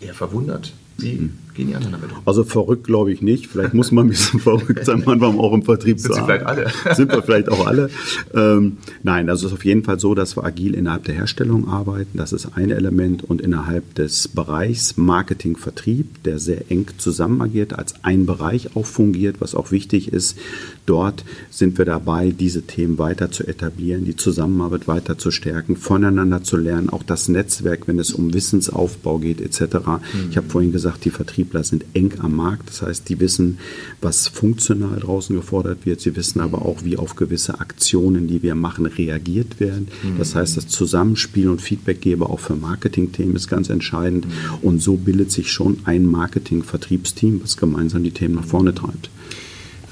eher 0.00 0.14
verwundert? 0.14 0.72
Wie 0.96 1.18
hm. 1.18 1.38
Gehen 1.58 1.68
die 1.68 1.74
anderen 1.74 1.92
damit 1.92 2.10
um? 2.12 2.18
Also 2.24 2.44
verrückt 2.44 2.84
glaube 2.84 3.12
ich 3.12 3.20
nicht. 3.20 3.48
Vielleicht 3.48 3.74
muss 3.74 3.92
man 3.92 4.06
ein 4.06 4.08
bisschen 4.10 4.40
verrückt 4.48 4.84
sein, 4.84 5.02
manchmal 5.04 5.36
auch 5.36 5.52
im 5.52 5.62
Vertrieb 5.62 5.98
Sind 5.98 6.14
Sie 6.14 6.22
vielleicht 6.22 6.46
alle? 6.46 6.66
Sind 6.94 7.12
wir 7.12 7.22
vielleicht 7.22 7.50
auch 7.50 7.66
alle. 7.66 7.90
Ähm, 8.32 8.78
nein, 9.02 9.28
also 9.28 9.46
es 9.46 9.52
ist 9.52 9.58
auf 9.58 9.64
jeden 9.64 9.84
Fall 9.84 9.98
so, 9.98 10.14
dass 10.14 10.36
wir 10.36 10.44
agil 10.44 10.74
innerhalb 10.74 11.04
der 11.04 11.16
Herstellung 11.16 11.68
arbeiten. 11.68 12.16
Das 12.16 12.32
ist 12.32 12.48
ein 12.54 12.70
Element 12.70 13.24
und 13.24 13.42
innerhalb 13.42 13.94
des 13.96 14.28
Bereichs 14.28 14.96
Marketing, 14.96 15.56
Vertrieb, 15.56 16.22
der 16.22 16.38
sehr 16.38 16.70
eng 16.70 16.86
zusammen 16.96 17.42
agiert, 17.42 17.76
als 17.76 18.04
ein 18.04 18.24
Bereich 18.24 18.76
auch 18.76 18.86
fungiert, 18.86 19.40
was 19.40 19.54
auch 19.54 19.72
wichtig 19.72 20.12
ist. 20.12 20.38
Dort 20.86 21.24
sind 21.50 21.76
wir 21.76 21.84
dabei, 21.84 22.30
diese 22.30 22.62
Themen 22.62 22.98
weiter 22.98 23.30
zu 23.30 23.46
etablieren, 23.46 24.04
die 24.04 24.16
Zusammenarbeit 24.16 24.88
weiter 24.88 25.18
zu 25.18 25.30
stärken, 25.30 25.76
voneinander 25.76 26.42
zu 26.42 26.56
lernen, 26.56 26.88
auch 26.88 27.02
das 27.02 27.28
Netzwerk, 27.28 27.88
wenn 27.88 27.98
es 27.98 28.12
um 28.12 28.32
Wissensaufbau 28.32 29.18
geht 29.18 29.40
etc. 29.40 29.74
Mhm. 29.74 30.30
Ich 30.30 30.36
habe 30.36 30.48
vorhin 30.48 30.72
gesagt, 30.72 31.04
die 31.04 31.10
Vertriebler 31.48 31.64
sind 31.64 31.84
eng 31.94 32.12
am 32.20 32.36
Markt. 32.36 32.68
Das 32.68 32.82
heißt, 32.82 33.08
die 33.08 33.20
wissen, 33.20 33.58
was 34.00 34.28
funktional 34.28 35.00
draußen 35.00 35.34
gefordert 35.34 35.86
wird. 35.86 36.00
Sie 36.00 36.14
wissen 36.16 36.40
aber 36.40 36.62
auch, 36.62 36.84
wie 36.84 36.96
auf 36.96 37.16
gewisse 37.16 37.60
Aktionen, 37.60 38.28
die 38.28 38.42
wir 38.42 38.54
machen, 38.54 38.86
reagiert 38.86 39.60
werden. 39.60 39.88
Das 40.18 40.34
heißt, 40.34 40.56
das 40.56 40.68
Zusammenspiel 40.68 41.48
und 41.48 41.60
Feedbackgeber 41.60 42.30
auch 42.30 42.40
für 42.40 42.56
Marketingthemen 42.56 43.36
ist 43.36 43.48
ganz 43.48 43.70
entscheidend. 43.70 44.26
Und 44.62 44.82
so 44.82 44.96
bildet 44.96 45.32
sich 45.32 45.50
schon 45.50 45.78
ein 45.84 46.04
Marketing-Vertriebsteam, 46.04 47.40
was 47.42 47.56
gemeinsam 47.56 48.02
die 48.02 48.12
Themen 48.12 48.34
nach 48.34 48.44
vorne 48.44 48.74
treibt. 48.74 49.10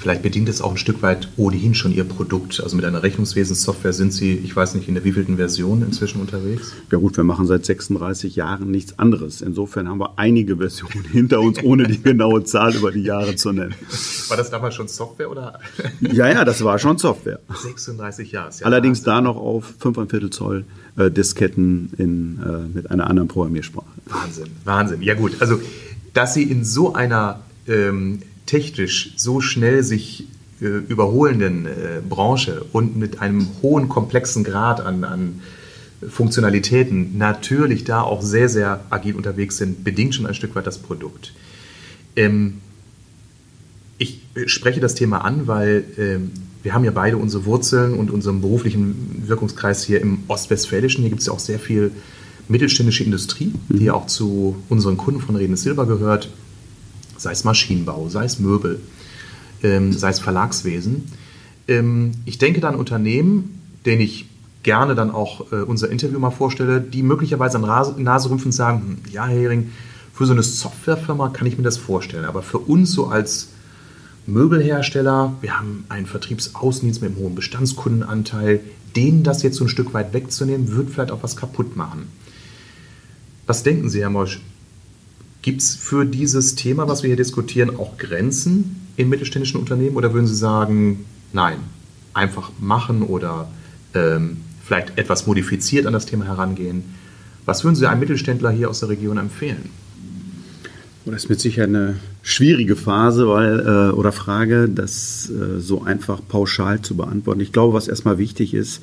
Vielleicht 0.07 0.23
bedient 0.23 0.49
es 0.49 0.63
auch 0.63 0.71
ein 0.71 0.77
Stück 0.77 1.03
weit 1.03 1.27
ohnehin 1.37 1.75
schon 1.75 1.91
Ihr 1.91 2.05
Produkt. 2.05 2.61
Also 2.63 2.77
mit 2.77 2.85
einer 2.85 3.03
Rechnungswesenssoftware 3.03 3.93
sind 3.93 4.13
Sie, 4.13 4.35
ich 4.35 4.55
weiß 4.55 4.77
nicht, 4.77 4.87
in 4.87 4.95
der 4.95 5.03
wievielten 5.03 5.37
Version 5.37 5.83
inzwischen 5.83 6.21
unterwegs? 6.21 6.75
Ja 6.93 6.99
gut, 6.99 7.17
wir 7.17 7.25
machen 7.25 7.45
seit 7.45 7.65
36 7.65 8.37
Jahren 8.37 8.71
nichts 8.71 9.01
anderes. 9.01 9.41
Insofern 9.41 9.89
haben 9.89 9.99
wir 9.99 10.17
einige 10.17 10.59
Versionen 10.59 11.05
hinter 11.11 11.41
uns, 11.41 11.61
ohne 11.61 11.89
die 11.89 12.01
genaue 12.01 12.45
Zahl 12.45 12.77
über 12.77 12.93
die 12.93 13.03
Jahre 13.03 13.35
zu 13.35 13.51
nennen. 13.51 13.75
War 14.29 14.37
das 14.37 14.49
damals 14.49 14.77
schon 14.77 14.87
Software 14.87 15.29
oder? 15.29 15.59
Ja, 16.01 16.29
ja, 16.29 16.45
das 16.45 16.63
war 16.63 16.79
schon 16.79 16.99
Software. 16.99 17.41
36 17.61 18.31
Jahre. 18.31 18.53
Ja 18.61 18.65
Allerdings 18.65 18.99
Wahnsinn. 18.99 19.13
da 19.13 19.21
noch 19.23 19.37
auf 19.37 19.75
5,25 19.83 20.31
Zoll 20.31 20.65
äh, 20.97 21.11
Disketten 21.11 21.91
in, 21.99 22.39
äh, 22.45 22.77
mit 22.77 22.93
einer 22.93 23.11
anderen 23.11 23.27
Programmiersprache. 23.27 23.87
Wahnsinn, 24.05 24.51
Wahnsinn. 24.63 25.03
Ja 25.03 25.15
gut, 25.15 25.33
also 25.41 25.61
dass 26.15 26.33
Sie 26.33 26.45
in 26.45 26.65
so 26.65 26.95
einer 26.95 27.41
ähm, 27.67 28.21
technisch 28.47 29.13
so 29.17 29.41
schnell 29.41 29.83
sich 29.83 30.27
äh, 30.61 30.65
überholenden 30.65 31.67
äh, 31.67 32.01
Branche 32.09 32.65
und 32.73 32.97
mit 32.97 33.21
einem 33.21 33.47
hohen 33.61 33.89
komplexen 33.89 34.43
Grad 34.43 34.81
an, 34.81 35.05
an 35.05 35.43
Funktionalitäten 36.09 37.19
natürlich 37.19 37.85
da 37.85 38.03
auch 38.03 38.23
sehr, 38.23 38.49
sehr 38.49 38.85
agil 38.91 39.17
unterwegs 39.17 39.57
sind, 39.59 39.85
bedingt 39.85 40.15
schon 40.15 40.27
ein 40.27 40.35
Stück 40.35 40.55
weit 40.55 40.67
das 40.67 40.79
Produkt. 40.79 41.33
Ähm, 42.17 42.59
ich 43.99 44.21
spreche 44.47 44.81
das 44.81 44.95
Thema 44.95 45.25
an, 45.25 45.47
weil 45.47 45.85
ähm, 45.99 46.31
wir 46.63 46.75
haben 46.75 46.85
ja 46.85 46.91
beide 46.91 47.17
unsere 47.17 47.45
Wurzeln 47.45 47.95
und 47.95 48.11
unseren 48.11 48.41
beruflichen 48.41 49.25
Wirkungskreis 49.27 49.85
hier 49.85 50.01
im 50.01 50.21
Ostwestfälischen. 50.29 51.03
Hier 51.03 51.11
gibt 51.11 51.21
es 51.21 51.27
ja 51.27 51.33
auch 51.33 51.39
sehr 51.39 51.59
viel 51.59 51.93
mittelständische 52.49 53.05
Industrie, 53.05 53.53
die 53.69 53.85
ja 53.85 53.95
auch 53.95 54.07
zu 54.07 54.57
unseren 54.69 54.97
Kunden 54.97 55.21
von 55.21 55.37
Reden 55.37 55.57
Silber 55.57 55.87
gehört 55.87 56.31
sei 57.19 57.33
es 57.33 57.45
Maschinenbau, 57.45 58.09
sei 58.09 58.25
es 58.25 58.39
Möbel, 58.39 58.81
ähm, 59.63 59.93
sei 59.93 60.11
es 60.11 60.21
Verlagswesen. 60.21 61.05
Ähm, 61.69 62.13
ich 62.25 62.39
denke 62.39 62.61
dann 62.61 62.75
Unternehmen, 62.75 63.61
denen 63.85 64.01
ich 64.01 64.27
gerne 64.63 64.95
dann 64.95 65.11
auch 65.11 65.53
äh, 65.53 65.57
unser 65.57 65.91
Interview 65.91 66.19
mal 66.19 66.31
vorstelle, 66.31 66.81
die 66.81 67.03
möglicherweise 67.03 67.59
an 67.59 68.03
Nase 68.03 68.31
rümpfen 68.31 68.49
und 68.49 68.53
sagen, 68.53 68.99
hm, 69.05 69.13
ja, 69.13 69.27
Herr 69.27 69.39
Hering, 69.39 69.71
für 70.13 70.27
so 70.27 70.33
eine 70.33 70.43
Softwarefirma 70.43 71.29
kann 71.29 71.47
ich 71.47 71.57
mir 71.57 71.65
das 71.65 71.77
vorstellen, 71.77 72.25
aber 72.25 72.43
für 72.43 72.59
uns 72.59 72.93
so 72.93 73.07
als 73.07 73.51
Möbelhersteller, 74.27 75.35
wir 75.41 75.59
haben 75.59 75.85
einen 75.89 76.07
Vertriebsaußendienst 76.07 77.01
mit 77.01 77.13
einem 77.13 77.21
hohen 77.21 77.35
Bestandskundenanteil, 77.35 78.61
denen 78.97 79.23
das 79.23 79.43
jetzt 79.43 79.57
so 79.57 79.65
ein 79.65 79.69
Stück 79.69 79.95
weit 79.95 80.13
wegzunehmen, 80.15 80.75
wird 80.75 80.91
vielleicht 80.91 81.13
auch 81.13 81.23
was 81.23 81.37
kaputt 81.37 81.77
machen. 81.77 82.09
Was 83.47 83.63
denken 83.63 83.89
Sie, 83.89 84.01
Herr 84.01 84.11
Mosch? 84.11 84.41
Gibt 85.47 85.63
es 85.63 85.77
für 85.77 86.05
dieses 86.05 86.57
Thema, 86.57 86.89
was 86.89 87.05
wir 87.05 87.09
hier 87.09 87.17
diskutieren, 87.17 87.77
auch 87.79 87.99
Grenzen 87.99 88.89
in 88.97 89.09
mittelständischen 89.09 89.61
Unternehmen 89.61 89.95
oder 89.95 90.13
würden 90.13 90.27
Sie 90.27 90.35
sagen, 90.35 91.05
nein, 91.33 91.59
einfach 92.15 92.51
machen 92.59 93.03
oder 93.03 93.47
ähm, 93.95 94.39
vielleicht 94.65 94.99
etwas 94.99 95.29
modifiziert 95.29 95.87
an 95.87 95.93
das 95.93 96.05
Thema 96.05 96.25
herangehen? 96.25 96.83
Was 97.45 97.63
würden 97.63 97.77
Sie 97.77 97.87
einem 97.87 98.01
Mittelständler 98.01 98.51
hier 98.51 98.69
aus 98.69 98.81
der 98.81 98.89
Region 98.89 99.19
empfehlen? 99.19 99.71
Oh, 101.05 101.13
das 101.13 101.23
ist 101.23 101.29
mit 101.29 101.39
Sicherheit 101.39 101.69
eine 101.69 101.95
schwierige 102.23 102.75
Phase 102.75 103.29
weil, 103.29 103.61
äh, 103.61 103.93
oder 103.95 104.11
Frage, 104.11 104.69
das 104.69 105.31
äh, 105.31 105.61
so 105.61 105.85
einfach 105.85 106.23
pauschal 106.27 106.81
zu 106.81 106.97
beantworten. 106.97 107.39
Ich 107.39 107.53
glaube, 107.53 107.73
was 107.73 107.87
erstmal 107.87 108.19
wichtig 108.19 108.53
ist, 108.53 108.83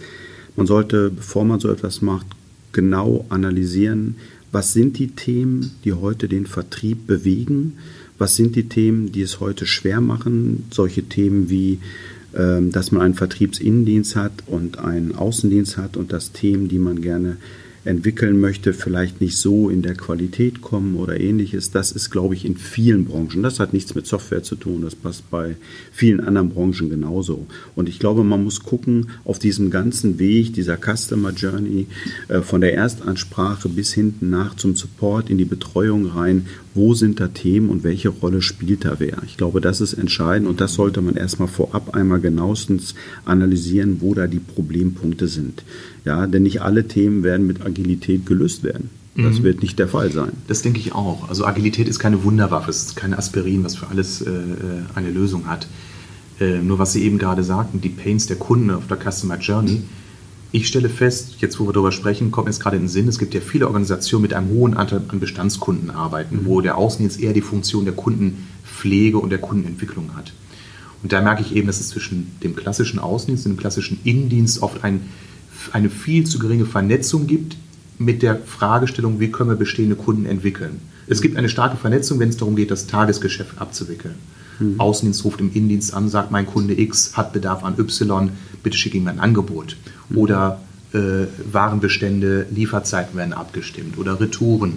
man 0.55 0.65
sollte, 0.65 1.09
bevor 1.09 1.43
man 1.43 1.59
so 1.59 1.69
etwas 1.69 2.01
macht, 2.01 2.27
genau 2.71 3.25
analysieren, 3.27 4.15
was 4.53 4.71
sind 4.71 4.97
die 4.99 5.09
Themen, 5.09 5.71
die 5.83 5.93
heute 5.93 6.29
den 6.29 6.45
Vertrieb 6.45 7.07
bewegen, 7.07 7.73
was 8.17 8.35
sind 8.35 8.55
die 8.55 8.69
Themen, 8.69 9.11
die 9.11 9.21
es 9.21 9.39
heute 9.39 9.65
schwer 9.65 9.99
machen, 9.99 10.65
solche 10.71 11.03
Themen 11.03 11.49
wie 11.49 11.79
ähm, 12.35 12.71
dass 12.71 12.91
man 12.91 13.03
einen 13.03 13.13
Vertriebsinnendienst 13.13 14.15
hat 14.15 14.31
und 14.47 14.79
einen 14.79 15.13
Außendienst 15.13 15.77
hat 15.77 15.97
und 15.97 16.11
dass 16.11 16.31
Themen, 16.31 16.67
die 16.67 16.79
man 16.79 16.99
gerne 17.01 17.37
entwickeln 17.85 18.39
möchte, 18.39 18.73
vielleicht 18.73 19.19
nicht 19.19 19.37
so 19.37 19.69
in 19.69 19.81
der 19.81 19.95
Qualität 19.95 20.61
kommen 20.61 20.95
oder 20.95 21.19
ähnliches. 21.19 21.71
Das 21.71 21.91
ist, 21.91 22.09
glaube 22.09 22.33
ich, 22.33 22.45
in 22.45 22.55
vielen 22.55 23.05
Branchen. 23.05 23.43
Das 23.43 23.59
hat 23.59 23.73
nichts 23.73 23.93
mit 23.95 24.07
Software 24.07 24.43
zu 24.43 24.55
tun. 24.55 24.81
Das 24.81 24.95
passt 24.95 25.29
bei 25.29 25.55
vielen 25.91 26.21
anderen 26.21 26.49
Branchen 26.49 26.89
genauso. 26.89 27.45
Und 27.75 27.89
ich 27.89 27.99
glaube, 27.99 28.23
man 28.23 28.43
muss 28.43 28.63
gucken, 28.63 29.09
auf 29.25 29.39
diesem 29.39 29.69
ganzen 29.69 30.19
Weg, 30.19 30.53
dieser 30.53 30.77
Customer 30.77 31.31
Journey, 31.31 31.87
äh, 32.29 32.41
von 32.41 32.61
der 32.61 32.73
Erstansprache 32.73 33.69
bis 33.69 33.93
hinten 33.93 34.29
nach 34.29 34.55
zum 34.55 34.75
Support 34.75 35.29
in 35.29 35.37
die 35.37 35.45
Betreuung 35.45 36.05
rein, 36.05 36.47
wo 36.73 36.93
sind 36.93 37.19
da 37.19 37.27
Themen 37.27 37.69
und 37.69 37.83
welche 37.83 38.09
Rolle 38.09 38.41
spielt 38.41 38.85
da 38.85 38.95
wer. 38.99 39.21
Ich 39.25 39.37
glaube, 39.37 39.61
das 39.61 39.81
ist 39.81 39.93
entscheidend 39.93 40.49
und 40.49 40.59
das 40.59 40.73
sollte 40.73 41.01
man 41.01 41.15
erstmal 41.15 41.47
vorab 41.47 41.95
einmal 41.95 42.19
genauestens 42.19 42.95
analysieren, 43.25 43.97
wo 43.99 44.13
da 44.13 44.27
die 44.27 44.39
Problempunkte 44.39 45.27
sind. 45.27 45.63
Ja, 46.05 46.27
denn 46.27 46.43
nicht 46.43 46.61
alle 46.61 46.87
Themen 46.87 47.23
werden 47.23 47.47
mit 47.47 47.65
Agilität 47.65 48.25
gelöst 48.25 48.63
werden. 48.63 48.89
Das 49.15 49.39
mhm. 49.39 49.43
wird 49.43 49.61
nicht 49.61 49.77
der 49.77 49.87
Fall 49.87 50.11
sein. 50.11 50.31
Das 50.47 50.63
denke 50.63 50.79
ich 50.79 50.93
auch. 50.93 51.29
Also 51.29 51.45
Agilität 51.45 51.87
ist 51.87 51.99
keine 51.99 52.23
Wunderwaffe, 52.23 52.71
es 52.71 52.83
ist 52.83 52.95
keine 52.95 53.17
Aspirin, 53.17 53.63
was 53.63 53.75
für 53.75 53.87
alles 53.87 54.21
äh, 54.21 54.29
äh, 54.31 54.33
eine 54.95 55.11
Lösung 55.11 55.47
hat. 55.47 55.67
Äh, 56.39 56.59
nur 56.59 56.79
was 56.79 56.93
Sie 56.93 57.03
eben 57.03 57.19
gerade 57.19 57.43
sagten, 57.43 57.79
die 57.79 57.89
Pains 57.89 58.25
der 58.25 58.37
Kunden 58.37 58.71
auf 58.71 58.87
der 58.87 58.97
Customer 58.97 59.37
Journey. 59.37 59.83
Ich 60.51 60.67
stelle 60.67 60.89
fest, 60.89 61.35
jetzt 61.39 61.59
wo 61.59 61.67
wir 61.67 61.73
darüber 61.73 61.91
sprechen, 61.91 62.31
kommt 62.31 62.45
mir 62.45 62.51
jetzt 62.51 62.59
gerade 62.59 62.75
in 62.75 62.83
den 62.83 62.89
Sinn, 62.89 63.07
es 63.07 63.19
gibt 63.19 63.33
ja 63.33 63.41
viele 63.41 63.67
Organisationen 63.67 64.23
mit 64.23 64.33
einem 64.33 64.49
hohen 64.49 64.75
Anteil 64.75 65.01
an 65.07 65.19
Bestandskunden 65.19 65.91
arbeiten, 65.91 66.37
mhm. 66.37 66.45
wo 66.45 66.61
der 66.61 66.77
Außendienst 66.77 67.19
eher 67.19 67.33
die 67.33 67.41
Funktion 67.41 67.85
der 67.85 67.93
Kundenpflege 67.93 69.19
und 69.19 69.29
der 69.29 69.39
Kundenentwicklung 69.39 70.15
hat. 70.15 70.33
Und 71.03 71.11
da 71.11 71.21
merke 71.21 71.41
ich 71.41 71.55
eben, 71.55 71.67
dass 71.67 71.79
es 71.79 71.89
zwischen 71.89 72.31
dem 72.43 72.55
klassischen 72.55 72.97
Außendienst 72.97 73.45
und 73.45 73.53
dem 73.53 73.59
klassischen 73.59 73.99
Innendienst 74.03 74.61
oft 74.61 74.83
ein 74.83 75.01
eine 75.71 75.89
viel 75.89 76.25
zu 76.25 76.39
geringe 76.39 76.65
Vernetzung 76.65 77.27
gibt 77.27 77.57
mit 77.97 78.21
der 78.21 78.37
Fragestellung, 78.37 79.19
wie 79.19 79.31
können 79.31 79.49
wir 79.49 79.55
bestehende 79.55 79.95
Kunden 79.95 80.25
entwickeln. 80.25 80.81
Es 81.07 81.21
gibt 81.21 81.37
eine 81.37 81.49
starke 81.49 81.77
Vernetzung, 81.77 82.19
wenn 82.19 82.29
es 82.29 82.37
darum 82.37 82.55
geht, 82.55 82.71
das 82.71 82.87
Tagesgeschäft 82.87 83.59
abzuwickeln. 83.59 84.15
Mhm. 84.59 84.79
Außendienst 84.79 85.23
ruft 85.25 85.39
im 85.41 85.51
Innendienst 85.53 85.93
an, 85.93 86.09
sagt, 86.09 86.31
mein 86.31 86.45
Kunde 86.45 86.79
X 86.79 87.15
hat 87.17 87.33
Bedarf 87.33 87.63
an 87.63 87.77
Y, 87.77 88.29
bitte 88.61 88.77
schick 88.77 88.95
ihm 88.95 89.07
ein 89.07 89.19
Angebot. 89.19 89.77
Mhm. 90.09 90.17
Oder 90.17 90.61
äh, 90.93 91.27
Warenbestände, 91.51 92.47
Lieferzeiten 92.51 93.17
werden 93.17 93.33
abgestimmt 93.33 93.97
oder 93.97 94.19
Retouren, 94.19 94.73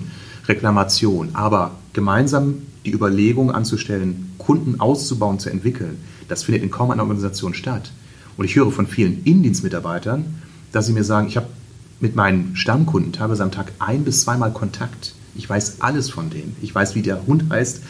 Reklamation. 0.49 1.31
Aber 1.35 1.73
gemeinsam 1.93 2.55
die 2.85 2.93
Überlegung 2.93 3.51
anzustellen, 3.51 4.33
Kunden 4.39 4.81
auszubauen, 4.81 5.39
zu 5.39 5.51
entwickeln, 5.51 5.99
das 6.29 6.45
findet 6.45 6.63
in 6.63 6.71
kaum 6.71 6.91
einer 6.91 7.03
Organisation 7.03 7.55
statt. 7.55 7.93
Und 8.37 8.45
ich 8.45 8.57
höre 8.57 8.71
von 8.71 8.87
vielen 8.87 9.25
Innendienstmitarbeitern, 9.25 10.25
dass 10.77 10.87
sie 10.87 10.93
mir 10.93 11.05
sagen, 11.05 11.27
ich 11.27 11.37
habe 11.37 11.47
mit 12.01 12.15
meinen 12.15 12.55
Stammkunden 12.55 13.13
teilweise 13.13 13.43
am 13.43 13.51
Tag 13.51 13.73
ein 13.79 14.05
bis 14.05 14.21
zweimal 14.21 14.53
Kontakt. 14.53 15.15
Ich 15.35 15.49
weiß 15.49 15.81
alles 15.81 16.11
von 16.11 16.31
denen. 16.31 16.55
Ich 16.61 16.75
weiß, 16.75 16.95
wie 16.95 17.03
der 17.03 17.27
Hund 17.27 17.45
heißt, 17.51 17.81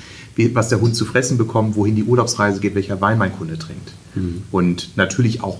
was 0.52 0.68
der 0.68 0.80
Hund 0.80 0.94
zu 0.94 1.04
fressen 1.04 1.38
bekommt, 1.38 1.76
wohin 1.76 1.96
die 1.96 2.04
Urlaubsreise 2.04 2.60
geht, 2.60 2.74
welcher 2.74 3.00
Wein 3.00 3.18
mein 3.18 3.32
Kunde 3.32 3.58
trinkt. 3.58 3.92
Mhm. 4.14 4.42
Und 4.52 4.96
natürlich 4.96 5.42
auch 5.42 5.58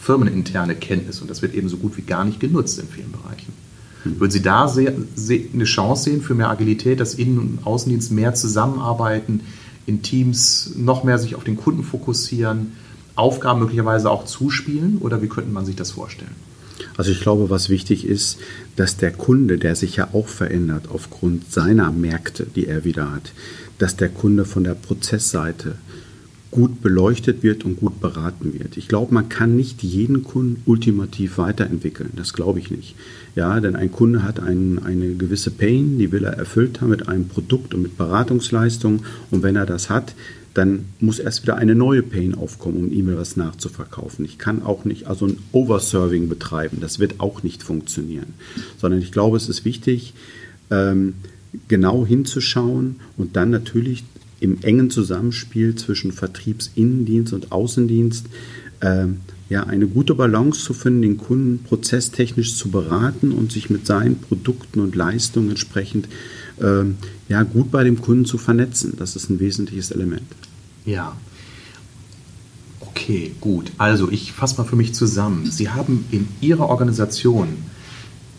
firmeninterne 0.00 0.74
Kenntnis. 0.74 1.20
Und 1.20 1.30
das 1.30 1.42
wird 1.42 1.54
eben 1.54 1.68
so 1.68 1.76
gut 1.76 1.96
wie 1.96 2.02
gar 2.02 2.24
nicht 2.24 2.40
genutzt 2.40 2.78
in 2.78 2.88
vielen 2.88 3.12
Bereichen. 3.12 3.52
Mhm. 4.04 4.20
Würden 4.20 4.30
Sie 4.30 4.42
da 4.42 4.68
eine 4.68 5.64
Chance 5.64 6.04
sehen 6.04 6.22
für 6.22 6.34
mehr 6.34 6.50
Agilität, 6.50 6.98
dass 6.98 7.14
Innen- 7.14 7.38
und 7.38 7.66
Außendienst 7.66 8.10
mehr 8.10 8.34
zusammenarbeiten, 8.34 9.40
in 9.86 10.02
Teams 10.02 10.72
noch 10.76 11.04
mehr 11.04 11.18
sich 11.18 11.36
auf 11.36 11.44
den 11.44 11.56
Kunden 11.56 11.84
fokussieren, 11.84 12.72
Aufgaben 13.14 13.60
möglicherweise 13.60 14.10
auch 14.10 14.24
zuspielen? 14.24 14.98
Oder 14.98 15.22
wie 15.22 15.28
könnte 15.28 15.50
man 15.50 15.64
sich 15.64 15.76
das 15.76 15.92
vorstellen? 15.92 16.34
Also 16.96 17.10
ich 17.10 17.20
glaube, 17.20 17.50
was 17.50 17.68
wichtig 17.68 18.06
ist, 18.06 18.38
dass 18.76 18.96
der 18.96 19.12
Kunde, 19.12 19.58
der 19.58 19.76
sich 19.76 19.96
ja 19.96 20.08
auch 20.12 20.28
verändert 20.28 20.84
aufgrund 20.90 21.52
seiner 21.52 21.92
Märkte, 21.92 22.46
die 22.54 22.66
er 22.66 22.84
wieder 22.84 23.12
hat, 23.12 23.32
dass 23.78 23.96
der 23.96 24.08
Kunde 24.08 24.44
von 24.44 24.64
der 24.64 24.74
Prozessseite 24.74 25.76
gut 26.50 26.80
beleuchtet 26.80 27.42
wird 27.42 27.64
und 27.64 27.80
gut 27.80 28.00
beraten 28.00 28.54
wird. 28.58 28.78
Ich 28.78 28.88
glaube, 28.88 29.12
man 29.12 29.28
kann 29.28 29.56
nicht 29.56 29.82
jeden 29.82 30.24
Kunden 30.24 30.62
ultimativ 30.64 31.36
weiterentwickeln. 31.36 32.12
Das 32.16 32.32
glaube 32.32 32.60
ich 32.60 32.70
nicht. 32.70 32.94
Ja, 33.34 33.60
denn 33.60 33.76
ein 33.76 33.92
Kunde 33.92 34.22
hat 34.22 34.40
ein, 34.40 34.80
eine 34.82 35.16
gewisse 35.16 35.50
Pain, 35.50 35.98
die 35.98 36.12
will 36.12 36.24
er 36.24 36.32
erfüllt 36.32 36.80
haben 36.80 36.88
mit 36.88 37.08
einem 37.08 37.28
Produkt 37.28 37.74
und 37.74 37.82
mit 37.82 37.98
Beratungsleistung. 37.98 39.02
Und 39.30 39.42
wenn 39.42 39.56
er 39.56 39.66
das 39.66 39.90
hat, 39.90 40.14
dann 40.56 40.86
muss 41.00 41.18
erst 41.18 41.42
wieder 41.42 41.56
eine 41.56 41.74
neue 41.74 42.02
Pain 42.02 42.34
aufkommen, 42.34 42.78
um 42.78 42.92
ihm 42.92 43.14
was 43.16 43.36
nachzuverkaufen. 43.36 44.24
Ich 44.24 44.38
kann 44.38 44.62
auch 44.62 44.84
nicht 44.84 45.06
also 45.06 45.26
ein 45.26 45.38
Overserving 45.52 46.28
betreiben, 46.28 46.78
das 46.80 46.98
wird 46.98 47.20
auch 47.20 47.42
nicht 47.42 47.62
funktionieren, 47.62 48.34
sondern 48.78 49.00
ich 49.00 49.12
glaube, 49.12 49.36
es 49.36 49.48
ist 49.48 49.64
wichtig, 49.64 50.14
ähm, 50.70 51.14
genau 51.68 52.06
hinzuschauen 52.06 52.96
und 53.16 53.36
dann 53.36 53.50
natürlich 53.50 54.04
im 54.40 54.62
engen 54.62 54.90
Zusammenspiel 54.90 55.74
zwischen 55.74 56.12
Vertriebsinnendienst 56.12 57.32
und 57.32 57.52
Außendienst 57.52 58.26
ähm, 58.80 59.20
ja, 59.48 59.64
eine 59.64 59.86
gute 59.86 60.14
Balance 60.14 60.64
zu 60.64 60.74
finden, 60.74 61.02
den 61.02 61.18
Kunden 61.18 61.62
prozesstechnisch 61.64 62.56
zu 62.56 62.70
beraten 62.70 63.32
und 63.32 63.52
sich 63.52 63.70
mit 63.70 63.86
seinen 63.86 64.18
Produkten 64.18 64.80
und 64.80 64.96
Leistungen 64.96 65.50
entsprechend 65.50 66.08
ähm, 66.60 66.96
ja, 67.28 67.42
gut 67.42 67.70
bei 67.70 67.84
dem 67.84 68.00
Kunden 68.00 68.24
zu 68.24 68.38
vernetzen. 68.38 68.94
Das 68.98 69.16
ist 69.16 69.30
ein 69.30 69.40
wesentliches 69.40 69.90
Element. 69.90 70.26
Ja. 70.84 71.16
Okay, 72.80 73.32
gut. 73.40 73.72
Also 73.78 74.10
ich 74.10 74.32
fasse 74.32 74.56
mal 74.58 74.64
für 74.64 74.76
mich 74.76 74.94
zusammen. 74.94 75.50
Sie 75.50 75.70
haben 75.70 76.06
in 76.10 76.28
Ihrer 76.40 76.68
Organisation 76.68 77.48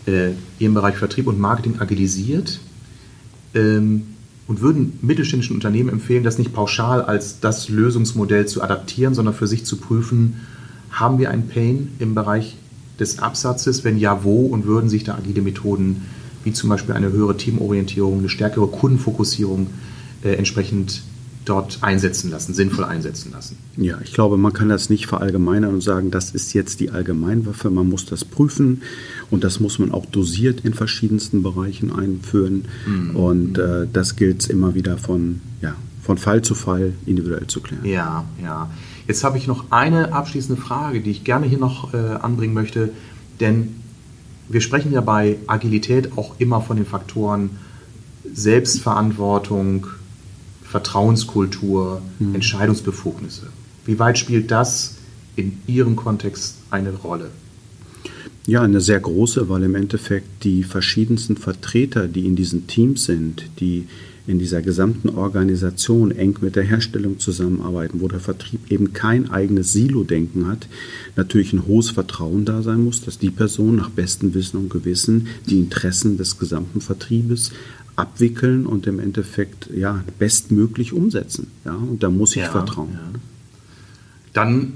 äh, 0.07 0.31
Ihren 0.59 0.73
Bereich 0.73 0.97
Vertrieb 0.97 1.27
und 1.27 1.39
Marketing 1.39 1.79
agilisiert 1.79 2.59
ähm, 3.53 4.07
und 4.47 4.61
würden 4.61 4.97
mittelständischen 5.01 5.55
Unternehmen 5.55 5.89
empfehlen, 5.89 6.23
das 6.23 6.37
nicht 6.37 6.53
pauschal 6.53 7.01
als 7.01 7.39
das 7.39 7.69
Lösungsmodell 7.69 8.47
zu 8.47 8.63
adaptieren, 8.63 9.13
sondern 9.13 9.35
für 9.35 9.47
sich 9.47 9.65
zu 9.65 9.77
prüfen, 9.77 10.37
haben 10.89 11.19
wir 11.19 11.29
einen 11.29 11.47
Pain 11.47 11.89
im 11.99 12.15
Bereich 12.15 12.55
des 12.99 13.19
Absatzes? 13.19 13.83
Wenn 13.83 13.97
ja, 13.97 14.23
wo? 14.23 14.47
Und 14.47 14.65
würden 14.65 14.89
sich 14.89 15.03
da 15.03 15.15
agile 15.15 15.41
Methoden 15.41 16.05
wie 16.43 16.53
zum 16.53 16.69
Beispiel 16.69 16.95
eine 16.95 17.11
höhere 17.11 17.37
Teamorientierung, 17.37 18.19
eine 18.19 18.29
stärkere 18.29 18.67
Kundenfokussierung 18.67 19.67
äh, 20.23 20.33
entsprechend 20.33 21.03
dort 21.47 21.79
einsetzen 21.81 22.29
lassen, 22.29 22.53
sinnvoll 22.53 22.83
einsetzen 22.83 23.31
lassen. 23.31 23.57
Ja, 23.77 23.99
ich 24.03 24.13
glaube, 24.13 24.37
man 24.37 24.51
kann 24.53 24.69
das 24.69 24.89
nicht 24.89 25.07
verallgemeinern 25.07 25.73
und 25.73 25.81
sagen, 25.81 26.11
das 26.11 26.31
ist 26.31 26.53
jetzt 26.53 26.79
die 26.79 26.91
Allgemeinwaffe. 26.91 27.69
Man 27.69 27.87
muss 27.87 28.05
das 28.05 28.25
prüfen 28.25 28.81
und 29.31 29.43
das 29.43 29.59
muss 29.59 29.79
man 29.79 29.91
auch 29.91 30.05
dosiert 30.05 30.61
in 30.65 30.73
verschiedensten 30.73 31.43
Bereichen 31.43 31.93
einführen. 31.93 32.65
Mhm. 32.85 33.15
Und 33.15 33.57
äh, 33.57 33.87
das 33.91 34.15
gilt 34.17 34.41
es 34.41 34.47
immer 34.49 34.75
wieder 34.75 34.97
von, 34.97 35.41
ja, 35.61 35.75
von 36.01 36.17
Fall 36.17 36.41
zu 36.41 36.53
Fall 36.53 36.93
individuell 37.05 37.47
zu 37.47 37.61
klären. 37.61 37.85
Ja, 37.85 38.25
ja. 38.43 38.69
Jetzt 39.07 39.23
habe 39.23 39.37
ich 39.37 39.47
noch 39.47 39.71
eine 39.71 40.11
abschließende 40.13 40.61
Frage, 40.61 40.99
die 40.99 41.11
ich 41.11 41.23
gerne 41.23 41.45
hier 41.45 41.59
noch 41.59 41.93
äh, 41.93 41.97
anbringen 41.97 42.53
möchte, 42.53 42.89
denn 43.39 43.75
wir 44.49 44.61
sprechen 44.61 44.91
ja 44.91 45.01
bei 45.01 45.37
Agilität 45.47 46.17
auch 46.17 46.35
immer 46.39 46.61
von 46.61 46.77
den 46.77 46.85
Faktoren 46.85 47.51
Selbstverantwortung, 48.33 49.87
Vertrauenskultur, 50.63 52.01
mhm. 52.19 52.35
Entscheidungsbefugnisse. 52.35 53.47
Wie 53.85 53.99
weit 53.99 54.17
spielt 54.17 54.51
das 54.51 54.95
in 55.35 55.61
Ihrem 55.67 55.95
Kontext 55.95 56.57
eine 56.69 56.91
Rolle? 56.91 57.29
Ja, 58.45 58.61
eine 58.61 58.81
sehr 58.81 58.99
große, 58.99 59.49
weil 59.49 59.63
im 59.63 59.75
Endeffekt 59.75 60.43
die 60.43 60.63
verschiedensten 60.63 61.35
Vertreter, 61.35 62.07
die 62.07 62.25
in 62.25 62.35
diesen 62.35 62.67
Teams 62.67 63.05
sind, 63.05 63.49
die 63.59 63.87
in 64.27 64.39
dieser 64.39 64.61
gesamten 64.61 65.09
Organisation 65.09 66.11
eng 66.11 66.37
mit 66.41 66.57
der 66.57 66.63
Herstellung 66.63 67.17
zusammenarbeiten, 67.17 68.01
wo 68.01 68.09
der 68.09 68.19
Vertrieb 68.19 68.69
eben 68.69 68.91
kein 68.91 69.31
eigenes 69.31 69.71
Silo-Denken 69.71 70.47
hat, 70.47 70.67
natürlich 71.15 71.53
ein 71.53 71.65
hohes 71.65 71.91
Vertrauen 71.91 72.43
da 72.43 72.61
sein 72.61 72.83
muss, 72.83 73.01
dass 73.01 73.17
die 73.17 73.31
Person 73.31 73.77
nach 73.77 73.89
bestem 73.89 74.33
Wissen 74.33 74.57
und 74.57 74.69
Gewissen 74.69 75.27
die 75.47 75.59
Interessen 75.59 76.17
des 76.17 76.37
gesamten 76.37 76.81
Vertriebes 76.81 77.51
abwickeln 77.95 78.65
und 78.65 78.85
im 78.85 78.99
Endeffekt 78.99 79.69
ja, 79.73 80.03
bestmöglich 80.19 80.91
umsetzen. 80.91 81.47
Ja, 81.65 81.73
und 81.73 82.03
da 82.03 82.09
muss 82.09 82.31
ich 82.35 82.43
ja, 82.43 82.51
vertrauen. 82.51 82.91
Ja. 82.93 83.19
Dann 84.33 84.73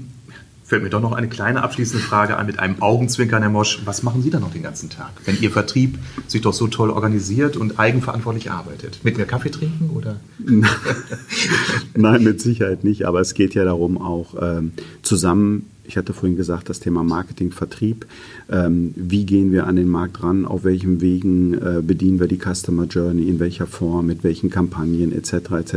fällt 0.72 0.82
mir 0.82 0.88
doch 0.88 1.02
noch 1.02 1.12
eine 1.12 1.28
kleine 1.28 1.62
abschließende 1.62 2.02
Frage 2.02 2.38
an 2.38 2.46
mit 2.46 2.58
einem 2.58 2.80
Augenzwinkern, 2.80 3.42
Herr 3.42 3.50
Mosch. 3.50 3.82
Was 3.84 4.02
machen 4.02 4.22
Sie 4.22 4.30
da 4.30 4.40
noch 4.40 4.54
den 4.54 4.62
ganzen 4.62 4.88
Tag, 4.88 5.10
wenn 5.26 5.38
Ihr 5.38 5.50
Vertrieb 5.50 5.98
sich 6.26 6.40
doch 6.40 6.54
so 6.54 6.66
toll 6.66 6.88
organisiert 6.88 7.58
und 7.58 7.78
eigenverantwortlich 7.78 8.50
arbeitet? 8.50 9.00
Mit 9.02 9.18
mir 9.18 9.26
Kaffee 9.26 9.50
trinken 9.50 9.90
oder? 9.90 10.18
Nein, 11.94 12.24
mit 12.24 12.40
Sicherheit 12.40 12.84
nicht. 12.84 13.04
Aber 13.04 13.20
es 13.20 13.34
geht 13.34 13.52
ja 13.52 13.66
darum, 13.66 14.00
auch 14.00 14.34
ähm, 14.40 14.72
zusammen 15.02 15.66
Ich 15.84 15.98
hatte 15.98 16.14
vorhin 16.14 16.38
gesagt, 16.38 16.70
das 16.70 16.80
Thema 16.80 17.04
Marketing, 17.04 17.52
Vertrieb. 17.52 18.06
Ähm, 18.52 18.92
wie 18.96 19.24
gehen 19.24 19.50
wir 19.50 19.66
an 19.66 19.76
den 19.76 19.88
Markt 19.88 20.22
ran? 20.22 20.44
Auf 20.44 20.62
welchen 20.64 21.00
Wegen 21.00 21.54
äh, 21.54 21.80
bedienen 21.82 22.20
wir 22.20 22.28
die 22.28 22.38
Customer 22.38 22.84
Journey? 22.84 23.26
In 23.26 23.40
welcher 23.40 23.66
Form? 23.66 24.06
Mit 24.06 24.24
welchen 24.24 24.50
Kampagnen 24.50 25.10
etc. 25.10 25.32
etc. 25.52 25.76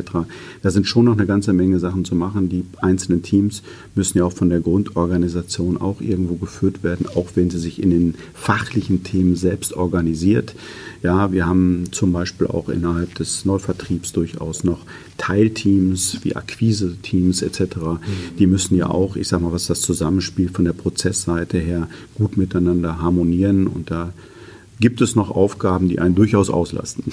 Da 0.61 0.69
sind 0.71 0.85
schon 0.85 1.05
noch 1.05 1.13
eine 1.13 1.25
ganze 1.25 1.53
Menge 1.53 1.79
Sachen 1.79 2.03
zu 2.03 2.15
machen. 2.15 2.49
Die 2.49 2.65
einzelnen 2.81 3.23
Teams 3.23 3.63
müssen 3.95 4.17
ja 4.17 4.25
auch 4.25 4.33
von 4.33 4.49
der 4.49 4.59
Grundorganisation 4.59 5.77
auch 5.77 6.01
irgendwo 6.01 6.35
geführt 6.35 6.83
werden, 6.83 7.05
auch 7.15 7.27
wenn 7.35 7.49
sie 7.49 7.59
sich 7.59 7.81
in 7.81 7.91
den 7.91 8.15
fachlichen 8.33 9.03
Themen 9.03 9.37
selbst 9.37 9.73
organisiert. 9.73 10.53
Ja, 11.01 11.31
wir 11.31 11.45
haben 11.45 11.85
zum 11.91 12.11
Beispiel 12.11 12.47
auch 12.47 12.67
innerhalb 12.67 13.15
des 13.15 13.45
Neuvertriebs 13.45 14.11
durchaus 14.11 14.63
noch 14.65 14.79
Teilteams 15.17 16.19
wie 16.23 16.35
Akquise-Teams 16.35 17.41
etc. 17.41 17.61
Mhm. 17.77 17.97
Die 18.37 18.47
müssen 18.47 18.75
ja 18.75 18.89
auch, 18.89 19.15
ich 19.15 19.29
sag 19.29 19.39
mal, 19.41 19.53
was 19.53 19.67
das 19.67 19.79
Zusammenspiel 19.81 20.49
von 20.49 20.65
der 20.65 20.73
Prozessseite 20.73 21.57
her 21.57 21.87
gut 22.15 22.35
miteinander 22.35 22.64
harmonieren 22.99 23.67
und 23.67 23.91
da 23.91 24.13
gibt 24.79 25.01
es 25.01 25.15
noch 25.15 25.31
Aufgaben, 25.31 25.87
die 25.87 25.99
einen 25.99 26.15
durchaus 26.15 26.49
auslasten. 26.49 27.03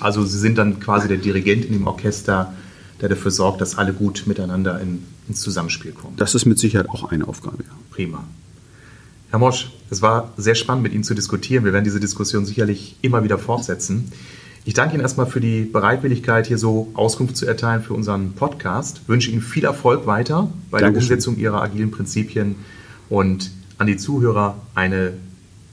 Also 0.00 0.24
Sie 0.24 0.38
sind 0.38 0.58
dann 0.58 0.80
quasi 0.80 1.08
der 1.08 1.18
Dirigent 1.18 1.64
in 1.64 1.72
dem 1.74 1.86
Orchester, 1.86 2.52
der 3.00 3.08
dafür 3.08 3.30
sorgt, 3.30 3.60
dass 3.60 3.76
alle 3.76 3.92
gut 3.92 4.24
miteinander 4.26 4.80
in, 4.80 5.02
ins 5.28 5.40
Zusammenspiel 5.40 5.92
kommen. 5.92 6.14
Das 6.16 6.34
ist 6.34 6.46
mit 6.46 6.58
Sicherheit 6.58 6.88
auch 6.88 7.10
eine 7.10 7.28
Aufgabe. 7.28 7.64
Ja. 7.64 7.70
Prima. 7.90 8.24
Herr 9.30 9.38
Mosch, 9.38 9.70
es 9.90 10.02
war 10.02 10.32
sehr 10.36 10.54
spannend, 10.54 10.82
mit 10.82 10.92
Ihnen 10.92 11.04
zu 11.04 11.14
diskutieren. 11.14 11.64
Wir 11.64 11.72
werden 11.72 11.84
diese 11.84 12.00
Diskussion 12.00 12.44
sicherlich 12.44 12.96
immer 13.02 13.24
wieder 13.24 13.38
fortsetzen. 13.38 14.12
Ich 14.64 14.74
danke 14.74 14.94
Ihnen 14.94 15.02
erstmal 15.02 15.26
für 15.26 15.40
die 15.40 15.64
Bereitwilligkeit, 15.64 16.46
hier 16.46 16.58
so 16.58 16.88
Auskunft 16.94 17.36
zu 17.36 17.46
erteilen 17.46 17.82
für 17.82 17.94
unseren 17.94 18.34
Podcast. 18.34 19.00
Ich 19.02 19.08
wünsche 19.08 19.30
Ihnen 19.30 19.40
viel 19.40 19.64
Erfolg 19.64 20.06
weiter 20.06 20.50
bei 20.70 20.80
Dankeschön. 20.80 21.08
der 21.08 21.16
Umsetzung 21.16 21.36
Ihrer 21.38 21.62
agilen 21.62 21.90
Prinzipien 21.90 22.56
und 23.08 23.50
an 23.82 23.88
die 23.88 23.96
Zuhörer 23.96 24.54
eine 24.76 25.14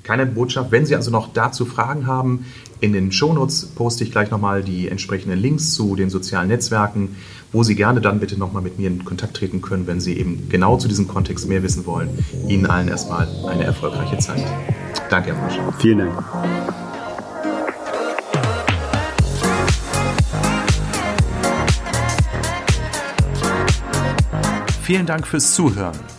keine 0.04 0.26
Botschaft. 0.26 0.72
Wenn 0.72 0.88
Sie 0.88 0.96
also 0.96 1.12
noch 1.12 1.32
dazu 1.34 1.66
Fragen 1.66 2.08
haben, 2.08 2.46
in 2.80 2.94
den 2.94 3.12
Shownotes 3.12 3.68
poste 3.68 4.04
ich 4.04 4.12
gleich 4.12 4.32
nochmal 4.32 4.64
die 4.64 4.88
entsprechenden 4.88 5.38
Links 5.38 5.76
zu 5.76 5.96
den 5.96 6.10
sozialen 6.10 6.48
Netzwerken, 6.48 7.16
wo 7.52 7.62
Sie 7.62 7.76
gerne 7.76 8.02
dann 8.02 8.20
bitte 8.20 8.36
nochmal 8.36 8.64
mit 8.64 8.80
mir 8.80 8.88
in 8.88 9.06
Kontakt 9.06 9.38
treten 9.38 9.62
können, 9.62 9.86
wenn 9.86 10.02
Sie 10.02 10.18
eben 10.18 10.50
genau 10.50 10.78
zu 10.78 10.88
diesem 10.88 11.08
Kontext 11.08 11.48
mehr 11.48 11.62
wissen 11.62 11.86
wollen. 11.86 12.10
Ihnen 12.48 12.66
allen 12.66 12.88
erstmal 12.88 13.28
eine 13.48 13.66
erfolgreiche 13.66 14.18
Zeit. 14.18 14.44
Danke, 15.12 15.36
Herr 15.36 15.42
Marsch. 15.42 15.60
Vielen 15.78 16.00
Dank. 16.00 16.24
Vielen 24.82 25.06
Dank 25.06 25.28
fürs 25.28 25.54
Zuhören. 25.54 26.19